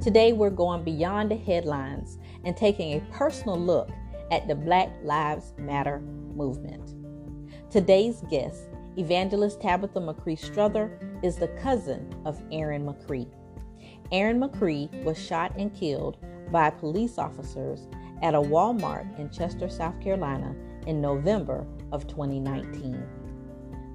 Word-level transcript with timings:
Today, 0.00 0.32
we're 0.32 0.48
going 0.48 0.82
beyond 0.82 1.30
the 1.30 1.36
headlines 1.36 2.18
and 2.44 2.56
taking 2.56 2.94
a 2.94 3.04
personal 3.12 3.60
look 3.60 3.90
at 4.30 4.48
the 4.48 4.54
Black 4.54 4.90
Lives 5.02 5.52
Matter 5.58 6.00
movement. 6.00 6.94
Today's 7.70 8.22
guest, 8.30 8.70
evangelist 8.96 9.60
Tabitha 9.60 10.00
McCree 10.00 10.38
Strother, 10.38 10.98
is 11.22 11.36
the 11.36 11.48
cousin 11.48 12.14
of 12.24 12.42
Aaron 12.50 12.86
McCree. 12.86 13.28
Aaron 14.10 14.40
McCree 14.40 15.04
was 15.04 15.22
shot 15.22 15.52
and 15.58 15.74
killed 15.74 16.16
by 16.50 16.70
police 16.70 17.18
officers 17.18 17.86
at 18.22 18.34
a 18.34 18.40
Walmart 18.40 19.18
in 19.18 19.28
Chester, 19.28 19.68
South 19.68 20.00
Carolina 20.00 20.56
in 20.86 21.02
November 21.02 21.66
of 21.92 22.06
2019. 22.06 23.06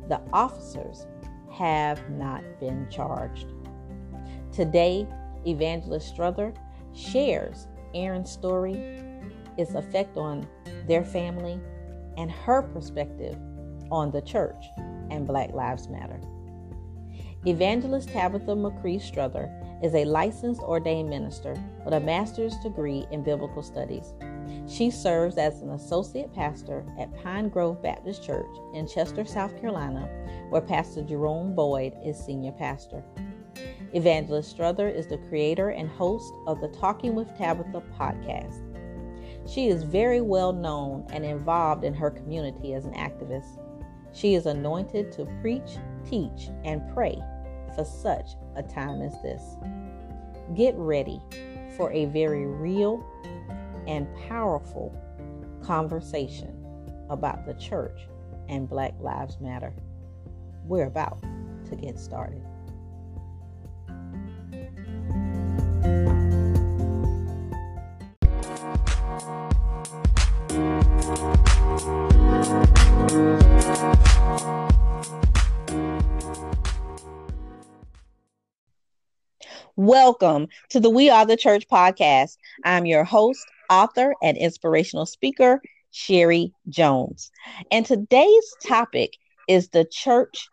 The 0.08 0.22
officers 0.32 1.08
have 1.52 2.08
not 2.12 2.44
been 2.60 2.88
charged. 2.92 3.48
Today, 4.52 5.08
Evangelist 5.46 6.08
Strother 6.08 6.54
shares 6.94 7.68
Aaron's 7.94 8.32
story, 8.32 8.74
its 9.58 9.74
effect 9.74 10.18
on 10.18 10.48
their 10.88 11.04
family, 11.04 11.60
and 12.18 12.32
her 12.32 12.62
perspective 12.62 13.38
on 13.92 14.12
the 14.12 14.22
church 14.22 14.66
and 15.10 15.28
Black 15.28 15.52
Lives 15.54 15.88
Matter. 15.88 16.20
Evangelist 17.46 18.10
Tabitha 18.10 18.56
McCree 18.56 19.00
Strother 19.00 19.52
is 19.84 19.94
a 19.94 20.06
licensed 20.06 20.62
ordained 20.62 21.10
minister 21.10 21.56
with 21.84 21.94
a 21.94 22.00
master's 22.00 22.56
degree 22.58 23.06
in 23.12 23.24
biblical 23.24 23.62
studies. 23.62 24.14
She 24.68 24.90
serves 24.90 25.38
as 25.38 25.62
an 25.62 25.72
associate 25.72 26.34
pastor 26.34 26.84
at 27.00 27.16
Pine 27.24 27.50
Grove 27.50 27.84
Baptist 27.84 28.24
Church 28.24 28.50
in 28.74 28.88
Chester, 28.88 29.26
South 29.26 29.60
Carolina, 29.60 30.10
where 30.50 30.62
Pastor 30.62 31.04
Jerome 31.04 31.54
Boyd 31.54 31.94
is 32.04 32.18
senior 32.18 32.52
pastor. 32.52 33.04
Evangelist 33.96 34.50
Strother 34.50 34.90
is 34.90 35.08
the 35.08 35.18
creator 35.30 35.70
and 35.70 35.90
host 35.90 36.34
of 36.48 36.60
the 36.60 36.68
Talking 36.68 37.16
with 37.16 37.34
Tabitha 37.38 37.82
podcast. 37.98 38.62
She 39.50 39.70
is 39.70 39.84
very 39.84 40.20
well 40.20 40.52
known 40.52 41.08
and 41.14 41.24
involved 41.24 41.86
in 41.86 41.94
her 41.94 42.12
community 42.12 42.74
as 42.74 42.84
an 42.84 42.94
activist. 42.96 43.58
She 44.12 44.36
is 44.36 44.48
anointed 44.48 45.14
to 45.14 45.26
preach, 45.40 45.78
teach, 46.04 46.50
and 46.66 46.82
pray 46.94 47.18
for 47.74 47.86
such 47.86 48.32
a 48.58 48.64
time 48.64 49.02
as 49.02 49.14
this. 49.22 49.42
Get 50.56 50.76
ready 50.76 51.22
for 51.78 51.90
a 51.94 52.04
very 52.08 52.46
real 52.48 53.02
and 53.88 54.14
powerful 54.28 54.94
conversation 55.64 56.54
about 57.10 57.46
the 57.46 57.54
church 57.54 58.10
and 58.50 58.68
Black 58.68 58.94
Lives 59.00 59.40
Matter. 59.40 59.74
We're 60.66 60.88
about 60.88 61.22
to 61.70 61.78
get 61.78 61.98
started. 61.98 62.44
Welcome 80.06 80.50
to 80.70 80.80
the 80.80 80.92
We 80.92 81.10
Are 81.10 81.26
the 81.26 81.36
Church 81.36 81.68
podcast. 81.68 82.38
I'm 82.64 82.86
your 82.86 83.04
host, 83.04 83.44
author, 83.72 84.14
and 84.22 84.38
inspirational 84.38 85.08
speaker, 85.08 85.64
Sherry 85.90 86.54
Jones. 86.70 87.32
And 87.72 87.84
today's 87.88 88.56
topic 88.64 89.14
is 89.50 89.70
the 89.70 89.84
church 89.84 90.48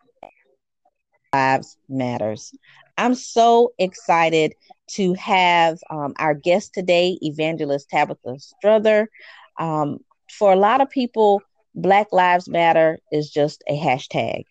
lives 1.34 1.77
matters. 1.86 2.55
I'm 2.97 3.14
so 3.14 3.75
excited 3.78 4.55
to 4.92 5.12
have 5.14 5.80
um, 5.91 6.14
our 6.19 6.33
guest 6.33 6.73
today, 6.73 7.19
Evangelist 7.20 7.91
Tabitha 7.91 8.39
Strother. 8.39 9.11
Um, 9.58 9.98
for 10.30 10.51
a 10.55 10.57
lot 10.57 10.80
of 10.80 10.89
people, 10.89 11.42
Black 11.74 12.07
Lives 12.11 12.48
Matter 12.48 13.01
is 13.12 13.30
just 13.30 13.62
a 13.68 13.79
hashtag, 13.79 14.45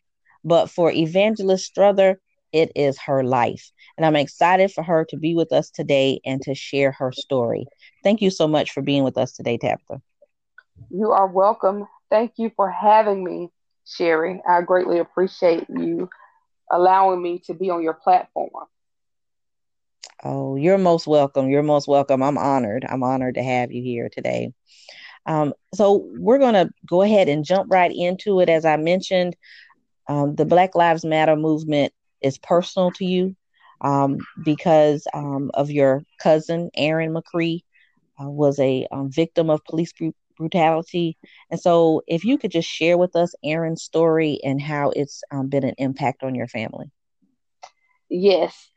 but 0.43 0.69
for 0.69 0.91
Evangelist 0.91 1.65
Strother, 1.65 2.19
it 2.53 2.71
is 2.75 2.99
her 2.99 3.23
life. 3.23 3.71
And 3.97 4.05
I'm 4.05 4.15
excited 4.15 4.71
for 4.71 4.83
her 4.83 5.05
to 5.09 5.17
be 5.17 5.35
with 5.35 5.51
us 5.51 5.69
today 5.69 6.19
and 6.25 6.41
to 6.43 6.55
share 6.55 6.91
her 6.93 7.11
story. 7.11 7.65
Thank 8.03 8.21
you 8.21 8.29
so 8.29 8.47
much 8.47 8.71
for 8.71 8.81
being 8.81 9.03
with 9.03 9.17
us 9.17 9.33
today, 9.33 9.57
Tabitha. 9.57 10.01
You 10.89 11.11
are 11.11 11.27
welcome. 11.27 11.87
Thank 12.09 12.33
you 12.37 12.51
for 12.55 12.69
having 12.69 13.23
me, 13.23 13.49
Sherry. 13.85 14.41
I 14.47 14.61
greatly 14.61 14.99
appreciate 14.99 15.67
you 15.69 16.09
allowing 16.71 17.21
me 17.21 17.39
to 17.45 17.53
be 17.53 17.69
on 17.69 17.81
your 17.81 17.93
platform. 17.93 18.49
Oh, 20.23 20.55
you're 20.55 20.77
most 20.77 21.07
welcome. 21.07 21.49
You're 21.49 21.63
most 21.63 21.87
welcome. 21.87 22.21
I'm 22.21 22.37
honored. 22.37 22.85
I'm 22.87 23.03
honored 23.03 23.35
to 23.35 23.43
have 23.43 23.71
you 23.71 23.81
here 23.81 24.09
today. 24.11 24.53
Um, 25.25 25.53
so, 25.73 26.07
we're 26.17 26.39
going 26.39 26.53
to 26.53 26.69
go 26.87 27.01
ahead 27.01 27.29
and 27.29 27.45
jump 27.45 27.71
right 27.71 27.91
into 27.93 28.39
it. 28.39 28.49
As 28.49 28.65
I 28.65 28.77
mentioned, 28.77 29.35
um, 30.07 30.35
the 30.35 30.45
Black 30.45 30.75
Lives 30.75 31.05
Matter 31.05 31.35
movement 31.35 31.93
is 32.21 32.37
personal 32.37 32.91
to 32.91 33.05
you 33.05 33.35
um, 33.81 34.19
because 34.43 35.05
um, 35.13 35.51
of 35.53 35.71
your 35.71 36.03
cousin, 36.19 36.69
Aaron 36.75 37.13
McCree, 37.13 37.61
uh, 38.21 38.29
was 38.29 38.59
a 38.59 38.87
um, 38.91 39.11
victim 39.11 39.49
of 39.49 39.63
police 39.65 39.93
br- 39.93 40.09
brutality. 40.37 41.17
And 41.49 41.59
so, 41.59 42.01
if 42.07 42.23
you 42.23 42.37
could 42.37 42.51
just 42.51 42.69
share 42.69 42.97
with 42.97 43.15
us 43.15 43.33
Aaron's 43.43 43.83
story 43.83 44.39
and 44.43 44.61
how 44.61 44.91
it's 44.91 45.23
um, 45.31 45.49
been 45.49 45.63
an 45.63 45.75
impact 45.77 46.23
on 46.23 46.35
your 46.35 46.47
family. 46.47 46.91
Yes. 48.09 48.69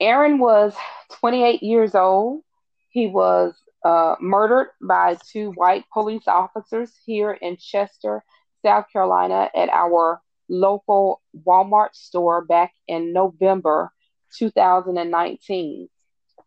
Aaron 0.00 0.38
was 0.38 0.74
28 1.20 1.62
years 1.62 1.94
old. 1.94 2.42
He 2.90 3.06
was 3.06 3.54
uh, 3.84 4.16
murdered 4.20 4.70
by 4.80 5.16
two 5.30 5.52
white 5.52 5.84
police 5.92 6.26
officers 6.26 6.92
here 7.04 7.32
in 7.32 7.56
Chester, 7.56 8.24
South 8.64 8.86
Carolina, 8.92 9.50
at 9.54 9.68
our 9.68 10.20
local 10.48 11.20
Walmart 11.46 11.94
store 11.94 12.44
back 12.44 12.72
in 12.86 13.12
November 13.12 13.92
2019. 14.38 15.88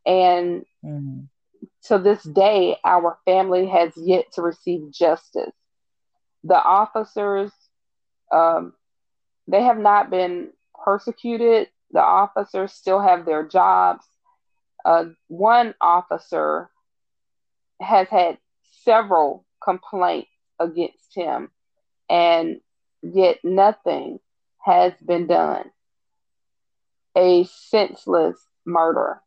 And 0.06 0.66
mm-hmm. 0.84 1.20
to 1.86 1.98
this 2.00 2.24
day, 2.24 2.78
our 2.84 3.18
family 3.26 3.68
has 3.68 3.94
yet 3.96 4.26
to 4.34 4.42
receive 4.42 4.92
justice. 4.92 5.54
The 6.44 6.62
officers, 6.62 7.52
um, 8.32 8.74
they 9.48 9.64
have 9.64 9.78
not 9.78 10.10
been 10.10 10.52
persecuted. 10.84 11.70
The 11.92 12.02
officers 12.02 12.74
still 12.74 13.02
have 13.02 13.26
their 13.26 13.46
jobs. 13.48 14.06
Uh, 14.86 15.06
one 15.28 15.74
officer 15.82 16.70
has 17.82 18.08
had 18.08 18.38
several 18.84 19.46
complaints 19.62 20.30
against 20.60 21.14
him, 21.16 21.50
and 22.10 22.62
yet 23.02 23.40
nothing 23.44 24.20
has 24.60 24.94
been 25.06 25.28
done. 25.28 25.72
A 27.16 27.46
senseless 27.46 28.38
murder 28.66 29.22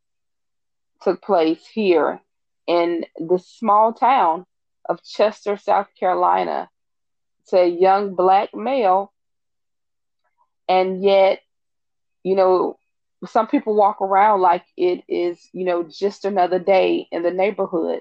took 1.02 1.22
place 1.22 1.66
here 1.66 2.20
in 2.66 3.04
the 3.18 3.38
small 3.38 3.92
town 3.92 4.46
of 4.88 5.02
Chester, 5.02 5.56
South 5.56 5.88
Carolina. 5.98 6.68
It's 7.40 7.52
a 7.52 7.68
young 7.68 8.14
black 8.14 8.54
male, 8.54 9.12
and 10.68 11.02
yet, 11.02 11.40
you 12.22 12.36
know, 12.36 12.78
some 13.26 13.46
people 13.46 13.74
walk 13.74 14.00
around 14.00 14.40
like 14.40 14.64
it 14.76 15.02
is, 15.08 15.38
you 15.52 15.64
know, 15.64 15.82
just 15.82 16.24
another 16.24 16.58
day 16.58 17.08
in 17.10 17.22
the 17.22 17.30
neighborhood, 17.30 18.00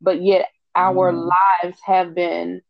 but 0.00 0.22
yet 0.22 0.46
our 0.74 1.12
mm. 1.12 1.30
lives 1.62 1.78
have 1.84 2.14
been 2.14 2.62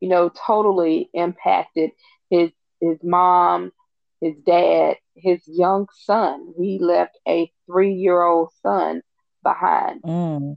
you 0.00 0.08
know, 0.08 0.30
totally 0.46 1.10
impacted 1.14 1.90
his 2.30 2.50
his 2.80 2.98
mom, 3.02 3.72
his 4.20 4.34
dad, 4.46 4.96
his 5.14 5.40
young 5.46 5.86
son. 5.92 6.54
He 6.58 6.78
left 6.78 7.18
a 7.26 7.50
three 7.66 7.94
year 7.94 8.22
old 8.22 8.50
son 8.62 9.02
behind. 9.42 10.02
Mm. 10.02 10.56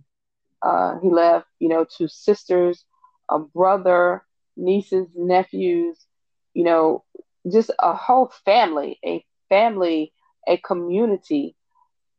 Uh, 0.61 0.99
he 0.99 1.09
left, 1.09 1.45
you 1.59 1.69
know, 1.69 1.85
two 1.85 2.07
sisters, 2.07 2.83
a 3.29 3.39
brother, 3.39 4.23
nieces, 4.55 5.07
nephews, 5.15 5.97
you 6.53 6.63
know, 6.63 7.03
just 7.51 7.69
a 7.79 7.93
whole 7.93 8.31
family, 8.43 8.99
a 9.05 9.23
family, 9.49 10.11
a 10.47 10.57
community 10.57 11.55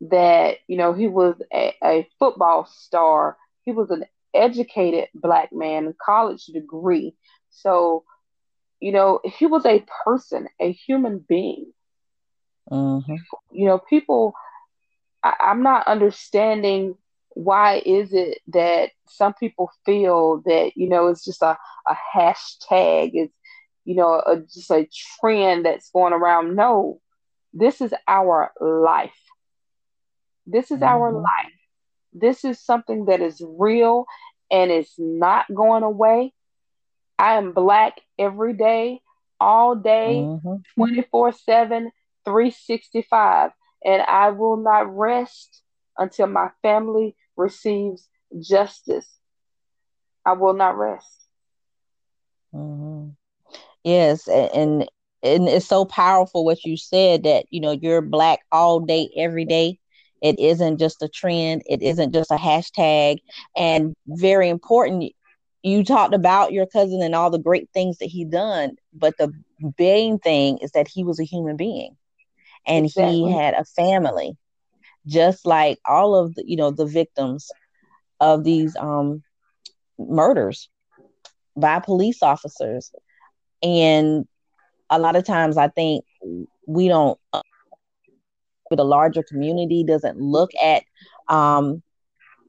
that, 0.00 0.58
you 0.68 0.76
know, 0.76 0.92
he 0.92 1.08
was 1.08 1.34
a, 1.52 1.74
a 1.82 2.08
football 2.18 2.66
star. 2.66 3.36
He 3.64 3.72
was 3.72 3.90
an 3.90 4.04
educated 4.34 5.08
black 5.14 5.52
man, 5.52 5.94
college 6.04 6.46
degree. 6.46 7.14
So, 7.50 8.04
you 8.80 8.92
know, 8.92 9.20
he 9.24 9.46
was 9.46 9.66
a 9.66 9.84
person, 10.04 10.48
a 10.60 10.72
human 10.72 11.18
being. 11.18 11.72
Mm-hmm. 12.70 13.16
You 13.50 13.66
know, 13.66 13.78
people, 13.78 14.34
I, 15.22 15.34
I'm 15.40 15.62
not 15.62 15.86
understanding 15.86 16.96
why 17.30 17.82
is 17.84 18.12
it 18.12 18.38
that 18.48 18.90
some 19.08 19.32
people 19.34 19.70
feel 19.86 20.42
that, 20.44 20.72
you 20.76 20.88
know, 20.88 21.08
it's 21.08 21.24
just 21.24 21.42
a, 21.42 21.56
a 21.86 21.96
hashtag, 22.14 23.10
it's, 23.14 23.34
you 23.84 23.94
know, 23.94 24.14
a, 24.14 24.40
just 24.40 24.70
a 24.70 24.88
trend 25.20 25.64
that's 25.64 25.90
going 25.90 26.12
around. 26.12 26.54
No, 26.56 27.00
this 27.54 27.80
is 27.80 27.94
our 28.06 28.52
life. 28.60 29.10
This 30.46 30.70
is 30.70 30.80
mm-hmm. 30.80 30.84
our 30.84 31.12
life. 31.12 31.57
This 32.20 32.44
is 32.44 32.60
something 32.60 33.06
that 33.06 33.20
is 33.20 33.42
real 33.46 34.06
and 34.50 34.70
it's 34.70 34.94
not 34.98 35.46
going 35.54 35.82
away. 35.82 36.32
I 37.18 37.34
am 37.34 37.52
black 37.52 38.00
every 38.18 38.54
day, 38.54 39.00
all 39.40 39.74
day, 39.74 40.22
mm-hmm. 40.22 40.56
24 40.76 41.32
7, 41.32 41.90
365. 42.24 43.50
And 43.84 44.02
I 44.02 44.30
will 44.30 44.56
not 44.56 44.96
rest 44.96 45.62
until 45.96 46.26
my 46.26 46.50
family 46.62 47.16
receives 47.36 48.08
justice. 48.40 49.18
I 50.24 50.32
will 50.32 50.54
not 50.54 50.76
rest. 50.76 51.28
Mm-hmm. 52.54 53.10
Yes, 53.84 54.28
and 54.28 54.88
and 55.22 55.48
it's 55.48 55.66
so 55.66 55.84
powerful 55.84 56.44
what 56.44 56.64
you 56.64 56.76
said 56.76 57.24
that 57.24 57.46
you 57.50 57.60
know 57.60 57.72
you're 57.72 58.02
black 58.02 58.40
all 58.52 58.80
day, 58.80 59.10
every 59.16 59.44
day. 59.44 59.78
It 60.22 60.38
isn't 60.38 60.78
just 60.78 61.02
a 61.02 61.08
trend. 61.08 61.62
It 61.66 61.82
isn't 61.82 62.12
just 62.12 62.30
a 62.30 62.36
hashtag. 62.36 63.18
And 63.56 63.94
very 64.06 64.48
important, 64.48 65.12
you 65.62 65.84
talked 65.84 66.14
about 66.14 66.52
your 66.52 66.66
cousin 66.66 67.02
and 67.02 67.14
all 67.14 67.30
the 67.30 67.38
great 67.38 67.68
things 67.72 67.98
that 67.98 68.06
he 68.06 68.24
done, 68.24 68.76
but 68.92 69.16
the 69.18 69.32
main 69.78 70.18
thing 70.18 70.58
is 70.58 70.72
that 70.72 70.88
he 70.88 71.04
was 71.04 71.20
a 71.20 71.24
human 71.24 71.56
being, 71.56 71.96
and 72.66 72.86
exactly. 72.86 73.12
he 73.12 73.32
had 73.32 73.54
a 73.54 73.64
family, 73.64 74.36
just 75.06 75.46
like 75.46 75.78
all 75.84 76.14
of 76.14 76.34
the 76.34 76.44
you 76.46 76.56
know 76.56 76.70
the 76.70 76.86
victims 76.86 77.50
of 78.20 78.44
these 78.44 78.76
um 78.76 79.22
murders 79.98 80.68
by 81.56 81.80
police 81.80 82.22
officers 82.22 82.92
and 83.62 84.26
a 84.90 84.98
lot 84.98 85.16
of 85.16 85.24
times 85.24 85.56
i 85.56 85.68
think 85.68 86.04
we 86.66 86.88
don't 86.88 87.18
the 88.76 88.84
larger 88.84 89.22
community 89.22 89.84
doesn't 89.84 90.20
look 90.20 90.50
at 90.62 90.82
um, 91.28 91.82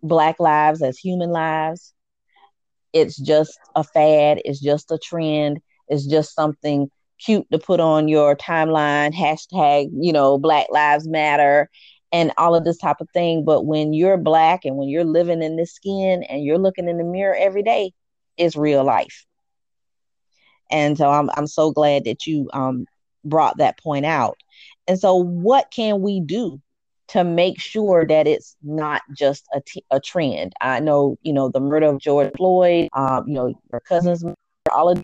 black 0.01 0.39
lives 0.39 0.81
as 0.81 0.97
human 0.97 1.31
lives. 1.31 1.93
It's 2.93 3.17
just 3.17 3.59
a 3.75 3.83
fad. 3.83 4.41
It's 4.45 4.59
just 4.59 4.91
a 4.91 4.97
trend. 4.97 5.59
It's 5.87 6.05
just 6.05 6.33
something 6.35 6.89
cute 7.19 7.45
to 7.51 7.59
put 7.59 7.79
on 7.79 8.07
your 8.07 8.33
timeline 8.33 9.13
hashtag 9.13 9.89
you 9.91 10.13
know 10.13 10.37
black 10.37 10.67
lives 10.69 11.05
matter 11.05 11.69
and 12.13 12.31
all 12.37 12.55
of 12.55 12.63
this 12.63 12.77
type 12.77 13.01
of 13.01 13.09
thing. 13.13 13.43
But 13.43 13.65
when 13.65 13.93
you're 13.93 14.17
black 14.17 14.63
and 14.63 14.77
when 14.77 14.87
you're 14.87 15.03
living 15.03 15.43
in 15.43 15.57
this 15.57 15.73
skin 15.73 16.23
and 16.23 16.43
you're 16.43 16.57
looking 16.57 16.87
in 16.87 16.97
the 16.97 17.03
mirror 17.03 17.35
every 17.35 17.61
day 17.61 17.91
it's 18.39 18.55
real 18.55 18.83
life. 18.83 19.25
And 20.71 20.97
so 20.97 21.09
I'm 21.09 21.29
I'm 21.35 21.47
so 21.47 21.71
glad 21.71 22.05
that 22.05 22.25
you 22.25 22.49
um, 22.53 22.85
brought 23.23 23.57
that 23.57 23.77
point 23.79 24.05
out. 24.05 24.37
And 24.89 24.99
so, 24.99 25.15
what 25.15 25.69
can 25.69 26.01
we 26.01 26.19
do 26.19 26.59
to 27.09 27.23
make 27.23 27.61
sure 27.61 28.07
that 28.07 28.25
it's 28.25 28.57
not 28.63 29.03
just 29.15 29.45
a, 29.53 29.61
t- 29.61 29.85
a 29.91 29.99
trend? 29.99 30.53
I 30.59 30.79
know, 30.79 31.15
you 31.21 31.31
know, 31.31 31.47
the 31.47 31.59
murder 31.59 31.85
of 31.85 31.99
George 31.99 32.31
Floyd, 32.35 32.89
um, 32.93 33.27
you 33.27 33.35
know, 33.35 33.53
your 33.71 33.81
cousins, 33.81 34.25
all 34.73 34.89
of 34.89 35.03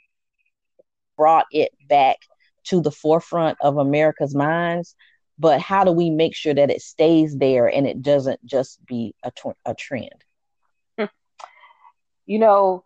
brought 1.15 1.45
it 1.51 1.71
back 1.87 2.17
to 2.65 2.81
the 2.81 2.91
forefront 2.91 3.59
of 3.61 3.77
America's 3.77 4.33
minds. 4.33 4.95
But 5.37 5.61
how 5.61 5.83
do 5.83 5.91
we 5.91 6.09
make 6.09 6.33
sure 6.35 6.55
that 6.55 6.71
it 6.71 6.81
stays 6.81 7.37
there 7.37 7.67
and 7.67 7.85
it 7.85 8.01
doesn't 8.01 8.43
just 8.43 8.83
be 8.87 9.13
a, 9.21 9.31
a 9.65 9.75
trend? 9.75 10.23
You 12.25 12.39
know, 12.39 12.83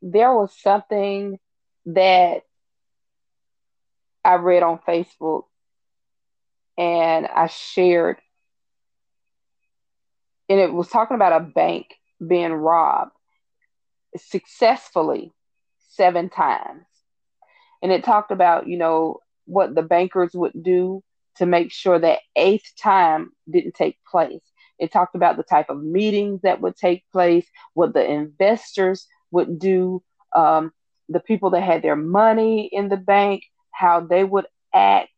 there 0.00 0.34
was 0.34 0.52
something 0.60 1.38
that 1.86 2.42
I 4.24 4.34
read 4.34 4.64
on 4.64 4.80
Facebook 4.80 5.44
and 6.78 7.26
I 7.26 7.46
shared, 7.48 8.18
and 10.48 10.58
it 10.60 10.72
was 10.72 10.88
talking 10.88 11.14
about 11.14 11.40
a 11.40 11.44
bank 11.44 11.86
being 12.26 12.52
robbed 12.52 13.12
successfully 14.16 15.32
seven 15.90 16.28
times. 16.28 16.84
And 17.82 17.90
it 17.92 18.04
talked 18.04 18.30
about, 18.30 18.68
you 18.68 18.78
know, 18.78 19.18
what 19.46 19.74
the 19.74 19.82
bankers 19.82 20.30
would 20.34 20.62
do 20.62 21.02
to 21.36 21.46
make 21.46 21.72
sure 21.72 21.98
that 21.98 22.20
eighth 22.36 22.72
time 22.80 23.32
didn't 23.50 23.74
take 23.74 23.98
place. 24.10 24.42
It 24.78 24.92
talked 24.92 25.14
about 25.14 25.36
the 25.36 25.42
type 25.42 25.70
of 25.70 25.82
meetings 25.82 26.42
that 26.42 26.60
would 26.60 26.76
take 26.76 27.04
place, 27.12 27.46
what 27.74 27.94
the 27.94 28.08
investors 28.08 29.06
would 29.30 29.58
do, 29.58 30.02
um, 30.36 30.72
the 31.08 31.20
people 31.20 31.50
that 31.50 31.62
had 31.62 31.82
their 31.82 31.96
money 31.96 32.68
in 32.72 32.88
the 32.88 32.96
bank, 32.96 33.44
how 33.70 34.00
they 34.00 34.24
would 34.24 34.46
act, 34.74 35.10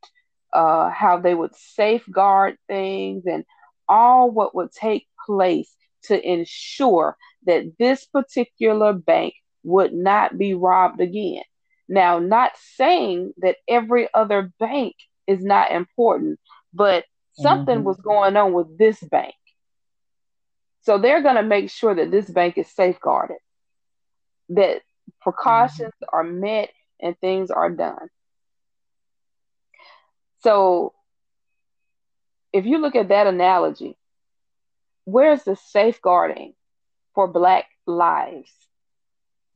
uh, 0.55 0.91
how 0.91 1.19
they 1.19 1.35
would 1.35 1.55
safeguard 1.57 2.57
things, 2.69 3.25
and 3.27 3.45
all 3.89 4.31
what 4.31 4.55
would 4.55 4.73
take 4.73 5.07
place 5.27 5.75
to 6.05 6.33
ensure 6.33 7.17
that 7.47 7.73
this 7.79 8.07
particular 8.07 8.93
bank 8.93 9.35
would 9.63 9.93
not 9.93 10.39
be 10.39 10.55
robbed 10.55 11.01
again. 11.01 11.43
Now, 11.89 12.19
not 12.19 12.53
saying 12.77 13.33
that 13.39 13.57
every 13.69 14.09
other 14.15 14.53
bank 14.59 14.95
is 15.27 15.43
not 15.43 15.71
important, 15.71 16.39
but 16.73 17.05
something 17.33 17.77
mm-hmm. 17.77 17.85
was 17.85 17.97
going 17.99 18.37
on 18.37 18.53
with 18.53 18.79
this 18.79 19.01
bank. 19.01 19.35
So 20.83 20.99
they're 20.99 21.23
going 21.23 21.37
to 21.37 21.43
make 21.43 21.71
sure 21.71 21.95
that 21.95 22.11
this 22.11 22.29
bank 22.29 22.59
is 22.59 22.69
safeguarded, 22.69 23.39
that 24.51 24.83
precautions 25.21 25.93
mm-hmm. 26.03 26.17
are 26.17 26.25
met 26.25 26.71
and 27.01 27.19
things 27.21 27.51
are 27.51 27.71
done. 27.71 28.09
So, 30.45 30.93
if 32.53 32.67
you 32.67 32.77
look 32.79 32.95
at 32.95 33.09
that 33.09 33.27
analogy, 33.27 33.97
where's 35.07 35.43
the 35.43 35.57
safeguarding 35.57 36.53
for 37.15 37.27
Black 37.27 37.65
lives? 37.87 38.53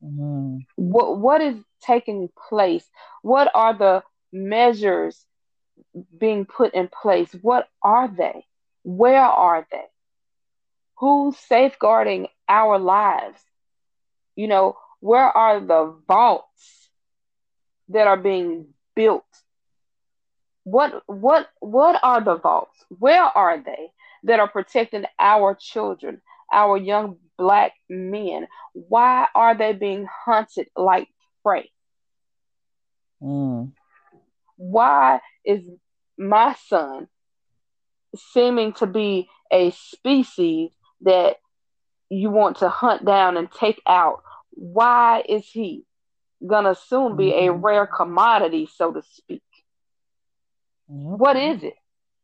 Mm-hmm. 0.03 0.57
What 0.77 1.19
what 1.19 1.41
is 1.41 1.55
taking 1.81 2.29
place? 2.49 2.89
What 3.21 3.51
are 3.53 3.77
the 3.77 4.03
measures 4.33 5.23
being 6.17 6.45
put 6.45 6.73
in 6.73 6.87
place? 6.87 7.31
What 7.39 7.67
are 7.83 8.07
they? 8.07 8.45
Where 8.83 9.21
are 9.21 9.67
they? 9.71 9.85
Who's 10.97 11.37
safeguarding 11.37 12.29
our 12.47 12.79
lives? 12.79 13.39
You 14.35 14.47
know, 14.47 14.77
where 15.01 15.29
are 15.37 15.59
the 15.59 15.95
vaults 16.07 16.89
that 17.89 18.07
are 18.07 18.17
being 18.17 18.73
built? 18.95 19.25
What 20.63 21.03
what 21.07 21.47
what 21.59 21.99
are 22.03 22.21
the 22.21 22.35
vaults? 22.35 22.83
Where 22.89 23.23
are 23.23 23.61
they 23.63 23.91
that 24.23 24.39
are 24.39 24.47
protecting 24.47 25.05
our 25.19 25.55
children, 25.55 26.21
our 26.51 26.77
young 26.77 27.17
black 27.37 27.73
men? 27.89 28.47
Why 28.73 29.27
are 29.33 29.55
they 29.55 29.73
being 29.73 30.07
hunted 30.25 30.67
like 30.75 31.07
prey? 31.43 31.71
Mm. 33.21 33.71
Why 34.57 35.21
is 35.45 35.61
my 36.17 36.55
son 36.67 37.07
seeming 38.15 38.73
to 38.73 38.85
be 38.85 39.29
a 39.51 39.71
species 39.71 40.71
that 41.01 41.37
you 42.09 42.29
want 42.29 42.57
to 42.57 42.69
hunt 42.69 43.05
down 43.05 43.37
and 43.37 43.51
take 43.51 43.81
out 43.87 44.23
why 44.51 45.23
is 45.27 45.47
he 45.47 45.85
gonna 46.45 46.75
soon 46.75 47.15
be 47.15 47.31
a 47.31 47.47
mm-hmm. 47.47 47.61
rare 47.61 47.87
commodity, 47.87 48.67
so 48.73 48.91
to 48.91 49.01
speak? 49.01 49.43
What 50.89 51.37
is 51.37 51.63
it? 51.63 51.75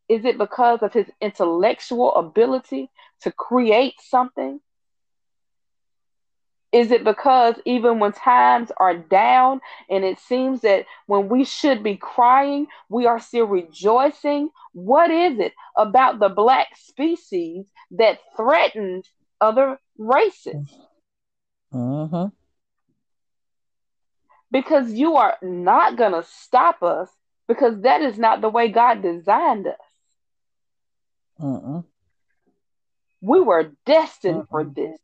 Is 0.10 0.26
it 0.26 0.38
because 0.38 0.82
of 0.82 0.92
his 0.92 1.06
intellectual 1.22 2.14
ability 2.16 2.90
to 3.22 3.32
create 3.32 3.94
something? 4.02 4.60
Is 6.72 6.92
it 6.92 7.04
because 7.04 7.56
even 7.66 8.00
when 8.00 8.12
times 8.12 8.72
are 8.78 8.98
down 8.98 9.62
and 9.90 10.04
it 10.04 10.20
seems 10.20 10.62
that 10.62 10.86
when 11.06 11.30
we 11.30 11.46
should 11.46 11.84
be 11.84 11.96
crying, 11.96 12.68
we 12.90 13.06
are 13.06 13.20
still 13.20 13.46
rejoicing? 13.46 14.50
What 14.74 15.12
is 15.12 15.40
it 15.40 15.54
about 15.78 16.20
the 16.20 16.30
black 16.30 16.70
species 16.76 17.68
that 17.92 18.20
threatens 18.36 19.08
other 19.40 19.80
races? 19.98 20.56
Mm-hmm. 21.72 22.28
Because 24.52 24.92
you 24.92 25.16
are 25.16 25.38
not 25.42 25.98
going 25.98 26.14
to 26.14 26.24
stop 26.24 26.82
us 26.84 27.10
because 27.48 27.82
that 27.82 28.02
is 28.02 28.18
not 28.18 28.42
the 28.42 28.50
way 28.50 28.70
God 28.70 29.02
designed 29.02 29.68
us. 29.68 29.76
Uh-uh. 31.42 31.82
We 33.22 33.42
were 33.42 33.72
destined 33.86 34.38
uh-uh. 34.38 34.46
for 34.50 34.64
this. 34.64 35.00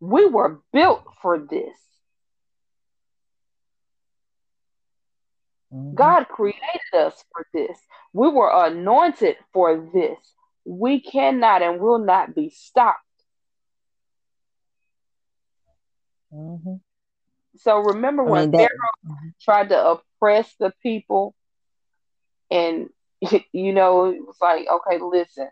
We 0.00 0.26
were 0.26 0.60
built 0.72 1.04
for 1.20 1.38
this. 1.38 1.76
Mm-hmm. 5.72 5.94
God 5.94 6.28
created 6.28 6.60
us 6.94 7.22
for 7.32 7.46
this. 7.52 7.78
We 8.12 8.28
were 8.28 8.50
anointed 8.66 9.36
for 9.52 9.88
this. 9.92 10.18
We 10.64 11.00
cannot 11.00 11.62
and 11.62 11.80
will 11.80 11.98
not 11.98 12.34
be 12.34 12.50
stopped. 12.50 12.98
Mm-hmm. 16.32 16.76
So 17.56 17.78
remember 17.78 18.24
when 18.24 18.38
I 18.38 18.42
mean, 18.42 18.50
that, 18.52 18.70
Pharaoh 18.70 19.16
tried 19.42 19.68
to 19.70 19.90
oppress 19.90 20.54
the 20.58 20.72
people, 20.82 21.34
and 22.50 22.88
you 23.52 23.72
know 23.72 24.06
it 24.06 24.20
was 24.26 24.36
like, 24.40 24.66
okay, 24.70 24.98
listen, 25.02 25.48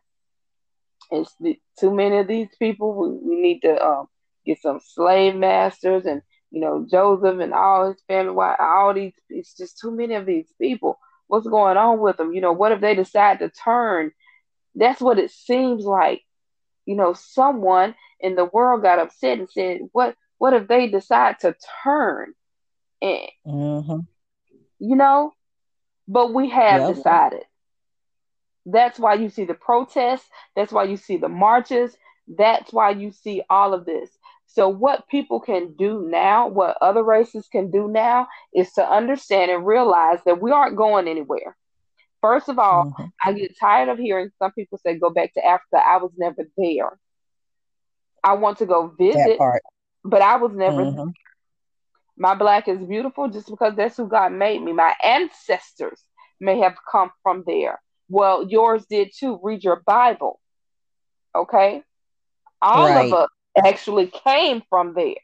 it's 1.10 1.34
the, 1.40 1.58
too 1.78 1.94
many 1.94 2.18
of 2.18 2.26
these 2.26 2.48
people. 2.58 2.94
We, 2.94 3.34
we 3.36 3.40
need 3.40 3.60
to 3.60 3.82
um, 3.84 4.06
get 4.44 4.60
some 4.60 4.80
slave 4.80 5.34
masters 5.34 6.04
and 6.06 6.22
you 6.50 6.60
know 6.60 6.86
Joseph 6.90 7.40
and 7.40 7.52
all 7.52 7.88
his 7.88 8.02
family. 8.08 8.32
Why 8.32 8.56
all 8.58 8.94
these? 8.94 9.14
It's 9.28 9.56
just 9.56 9.78
too 9.78 9.90
many 9.90 10.14
of 10.14 10.26
these 10.26 10.52
people. 10.60 10.98
What's 11.26 11.46
going 11.46 11.76
on 11.76 12.00
with 12.00 12.16
them? 12.16 12.32
You 12.32 12.40
know, 12.40 12.52
what 12.52 12.72
if 12.72 12.80
they 12.80 12.94
decide 12.94 13.40
to 13.40 13.50
turn? 13.50 14.12
That's 14.74 15.00
what 15.00 15.18
it 15.18 15.30
seems 15.30 15.84
like. 15.84 16.22
You 16.86 16.96
know, 16.96 17.12
someone 17.12 17.94
in 18.20 18.34
the 18.34 18.46
world 18.46 18.82
got 18.82 18.98
upset 18.98 19.38
and 19.38 19.50
said, 19.50 19.80
"What? 19.92 20.14
What 20.38 20.54
if 20.54 20.68
they 20.68 20.88
decide 20.88 21.40
to 21.40 21.54
turn?" 21.84 22.32
And 23.02 23.28
mm-hmm. 23.46 23.98
you 24.78 24.96
know, 24.96 25.32
but 26.08 26.32
we 26.32 26.48
have 26.48 26.80
yep. 26.80 26.94
decided. 26.96 27.42
That's 28.66 28.98
why 28.98 29.14
you 29.14 29.28
see 29.28 29.44
the 29.44 29.54
protests. 29.54 30.28
That's 30.56 30.72
why 30.72 30.84
you 30.84 30.96
see 30.96 31.18
the 31.18 31.28
marches. 31.28 31.96
That's 32.26 32.72
why 32.72 32.90
you 32.90 33.12
see 33.12 33.42
all 33.48 33.72
of 33.72 33.84
this. 33.84 34.10
So, 34.46 34.68
what 34.68 35.08
people 35.08 35.40
can 35.40 35.74
do 35.74 36.06
now, 36.08 36.48
what 36.48 36.78
other 36.80 37.02
races 37.02 37.46
can 37.52 37.70
do 37.70 37.86
now, 37.86 38.28
is 38.54 38.72
to 38.72 38.90
understand 38.90 39.50
and 39.50 39.66
realize 39.66 40.20
that 40.24 40.40
we 40.40 40.50
aren't 40.50 40.76
going 40.76 41.06
anywhere. 41.06 41.56
First 42.20 42.48
of 42.48 42.58
all, 42.58 42.86
mm-hmm. 42.86 43.04
I 43.22 43.32
get 43.34 43.58
tired 43.58 43.88
of 43.88 43.98
hearing 43.98 44.30
some 44.38 44.52
people 44.52 44.78
say, 44.78 44.98
go 44.98 45.10
back 45.10 45.34
to 45.34 45.44
Africa. 45.44 45.82
I 45.86 45.98
was 45.98 46.12
never 46.16 46.48
there. 46.56 46.98
I 48.24 48.32
want 48.34 48.58
to 48.58 48.66
go 48.66 48.88
visit, 48.98 49.38
but 50.04 50.22
I 50.22 50.36
was 50.36 50.52
never 50.52 50.82
mm-hmm. 50.82 51.10
My 52.18 52.34
black 52.34 52.66
is 52.68 52.78
beautiful 52.78 53.28
just 53.28 53.48
because 53.48 53.74
that's 53.76 53.96
who 53.96 54.08
God 54.08 54.32
made 54.32 54.62
me. 54.62 54.72
My 54.72 54.94
ancestors 55.02 56.02
may 56.40 56.58
have 56.60 56.74
come 56.90 57.10
from 57.22 57.44
there. 57.46 57.80
Well, 58.08 58.46
yours 58.48 58.84
did 58.90 59.12
too. 59.16 59.38
Read 59.42 59.62
your 59.62 59.82
Bible. 59.86 60.40
Okay? 61.34 61.82
All 62.60 62.88
right. 62.88 63.06
of 63.06 63.12
us 63.12 63.28
actually 63.64 64.08
came 64.08 64.62
from 64.68 64.94
there. 64.94 65.14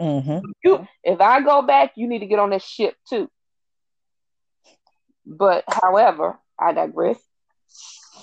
Mm-hmm. 0.00 0.46
You, 0.64 0.86
if 1.02 1.20
I 1.20 1.40
go 1.42 1.62
back, 1.62 1.92
you 1.96 2.08
need 2.08 2.20
to 2.20 2.26
get 2.26 2.38
on 2.38 2.50
this 2.50 2.64
ship 2.64 2.94
too. 3.08 3.30
But 5.26 5.64
however, 5.68 6.38
I 6.58 6.72
digress. 6.72 7.18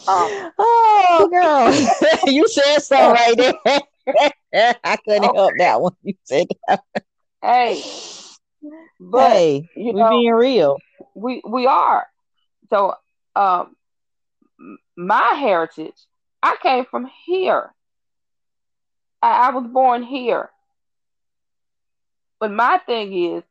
Um, 0.08 0.52
oh, 0.58 1.30
girl, 1.32 2.12
you 2.34 2.48
said 2.48 2.80
so 2.80 3.12
right 3.12 3.38
there. 3.38 3.54
I 4.84 4.98
couldn't 4.98 5.26
okay. 5.26 5.38
help 5.38 5.54
that 5.60 5.82
one. 5.82 5.94
You 6.04 6.16
said 6.24 6.48
that. 6.68 6.84
Hey, 7.42 7.82
but 9.00 9.32
hey, 9.32 9.70
you 9.76 9.94
know, 9.94 10.10
we 10.10 10.22
being 10.22 10.34
real. 10.34 10.78
We 11.16 11.42
we 11.48 11.66
are. 11.66 12.08
So, 12.70 12.94
um, 13.36 13.76
my 14.96 15.36
heritage, 15.40 15.96
I 16.44 16.58
came 16.62 16.86
from 16.86 17.10
here. 17.26 17.74
I, 19.22 19.48
I 19.48 19.52
was 19.52 19.66
born 19.68 20.04
here. 20.04 20.50
But 22.40 22.52
my 22.52 22.80
thing 22.86 23.36
is, 23.36 23.44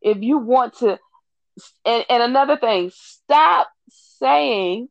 if 0.00 0.18
you 0.22 0.38
want 0.38 0.78
to, 0.78 0.98
and, 1.84 2.04
and 2.08 2.22
another 2.22 2.56
thing, 2.56 2.90
stop 2.94 3.68
saying, 3.90 4.88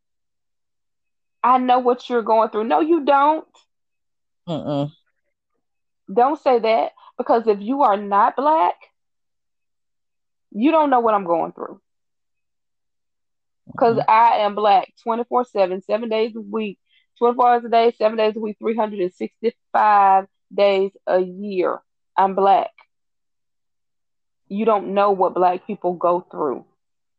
I 1.44 1.58
know 1.58 1.80
what 1.80 2.10
you're 2.10 2.24
going 2.24 2.50
through. 2.50 2.66
No, 2.66 2.82
you 2.82 3.06
don't. 3.06 3.48
Mm-mm. 4.48 4.92
Don't 6.14 6.40
say 6.42 6.60
that 6.60 6.92
because 7.18 7.48
if 7.48 7.60
you 7.62 7.84
are 7.84 7.98
not 7.98 8.36
black, 8.36 8.76
you 10.52 10.72
don't 10.72 10.90
know 10.90 11.00
what 11.00 11.14
I'm 11.14 11.26
going 11.26 11.52
through. 11.52 11.80
Because 13.68 13.98
mm-hmm. 13.98 14.10
I 14.10 14.38
am 14.40 14.56
black 14.56 14.94
24 15.04 15.46
7, 15.46 15.82
seven 15.84 16.10
days 16.10 16.36
a 16.36 16.42
week, 16.42 16.80
24 17.20 17.48
hours 17.48 17.66
a 17.66 17.70
day, 17.70 17.94
seven 17.98 18.18
days 18.18 18.36
a 18.36 18.40
week, 18.40 18.58
365 18.60 20.26
days 20.54 20.92
a 21.06 21.20
year. 21.20 21.80
I'm 22.16 22.36
black. 22.36 22.72
You 24.48 24.66
don't 24.66 24.94
know 24.94 25.12
what 25.12 25.34
black 25.34 25.68
people 25.68 25.94
go 25.94 26.26
through. 26.32 26.66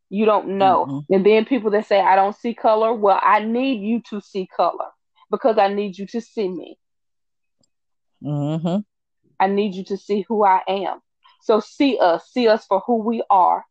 You 0.08 0.24
don't 0.24 0.56
know. 0.56 0.86
Mm-hmm. 0.86 1.14
And 1.14 1.26
then 1.26 1.44
people 1.44 1.70
that 1.72 1.86
say, 1.86 2.00
I 2.00 2.16
don't 2.16 2.34
see 2.34 2.54
color, 2.54 2.94
well, 2.94 3.20
I 3.22 3.44
need 3.44 3.82
you 3.82 4.00
to 4.10 4.22
see 4.22 4.46
color 4.46 4.88
because 5.30 5.58
I 5.58 5.68
need 5.68 5.98
you 5.98 6.06
to 6.06 6.20
see 6.22 6.48
me. 6.48 6.78
Mm-hmm. 8.24 8.78
I 9.40 9.46
need 9.46 9.74
you 9.74 9.84
to 9.84 9.96
see 9.96 10.24
who 10.28 10.44
I 10.44 10.60
am. 10.68 11.00
So 11.42 11.60
see 11.60 11.98
us, 11.98 12.28
see 12.30 12.48
us 12.48 12.64
for 12.66 12.80
who 12.80 12.96
we 12.96 13.22
are. 13.30 13.64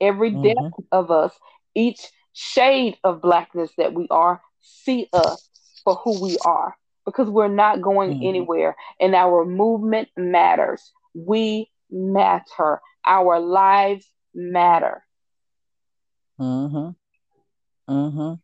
Every 0.00 0.30
mm-hmm. 0.30 0.42
depth 0.42 0.86
of 0.92 1.10
us, 1.10 1.32
each 1.74 2.00
shade 2.32 2.98
of 3.04 3.22
blackness 3.22 3.70
that 3.78 3.94
we 3.94 4.06
are, 4.10 4.42
see 4.60 5.08
us 5.12 5.48
for 5.84 5.94
who 5.96 6.20
we 6.22 6.36
are 6.44 6.76
because 7.04 7.30
we're 7.30 7.48
not 7.48 7.80
going 7.80 8.14
mm-hmm. 8.14 8.26
anywhere 8.26 8.76
and 9.00 9.14
our 9.14 9.44
movement 9.44 10.08
matters. 10.16 10.92
We 11.14 11.70
matter. 11.90 12.80
Our 13.06 13.38
lives 13.38 14.06
matter. 14.34 15.04
Mhm. 16.38 16.94
Mhm. 17.88 18.40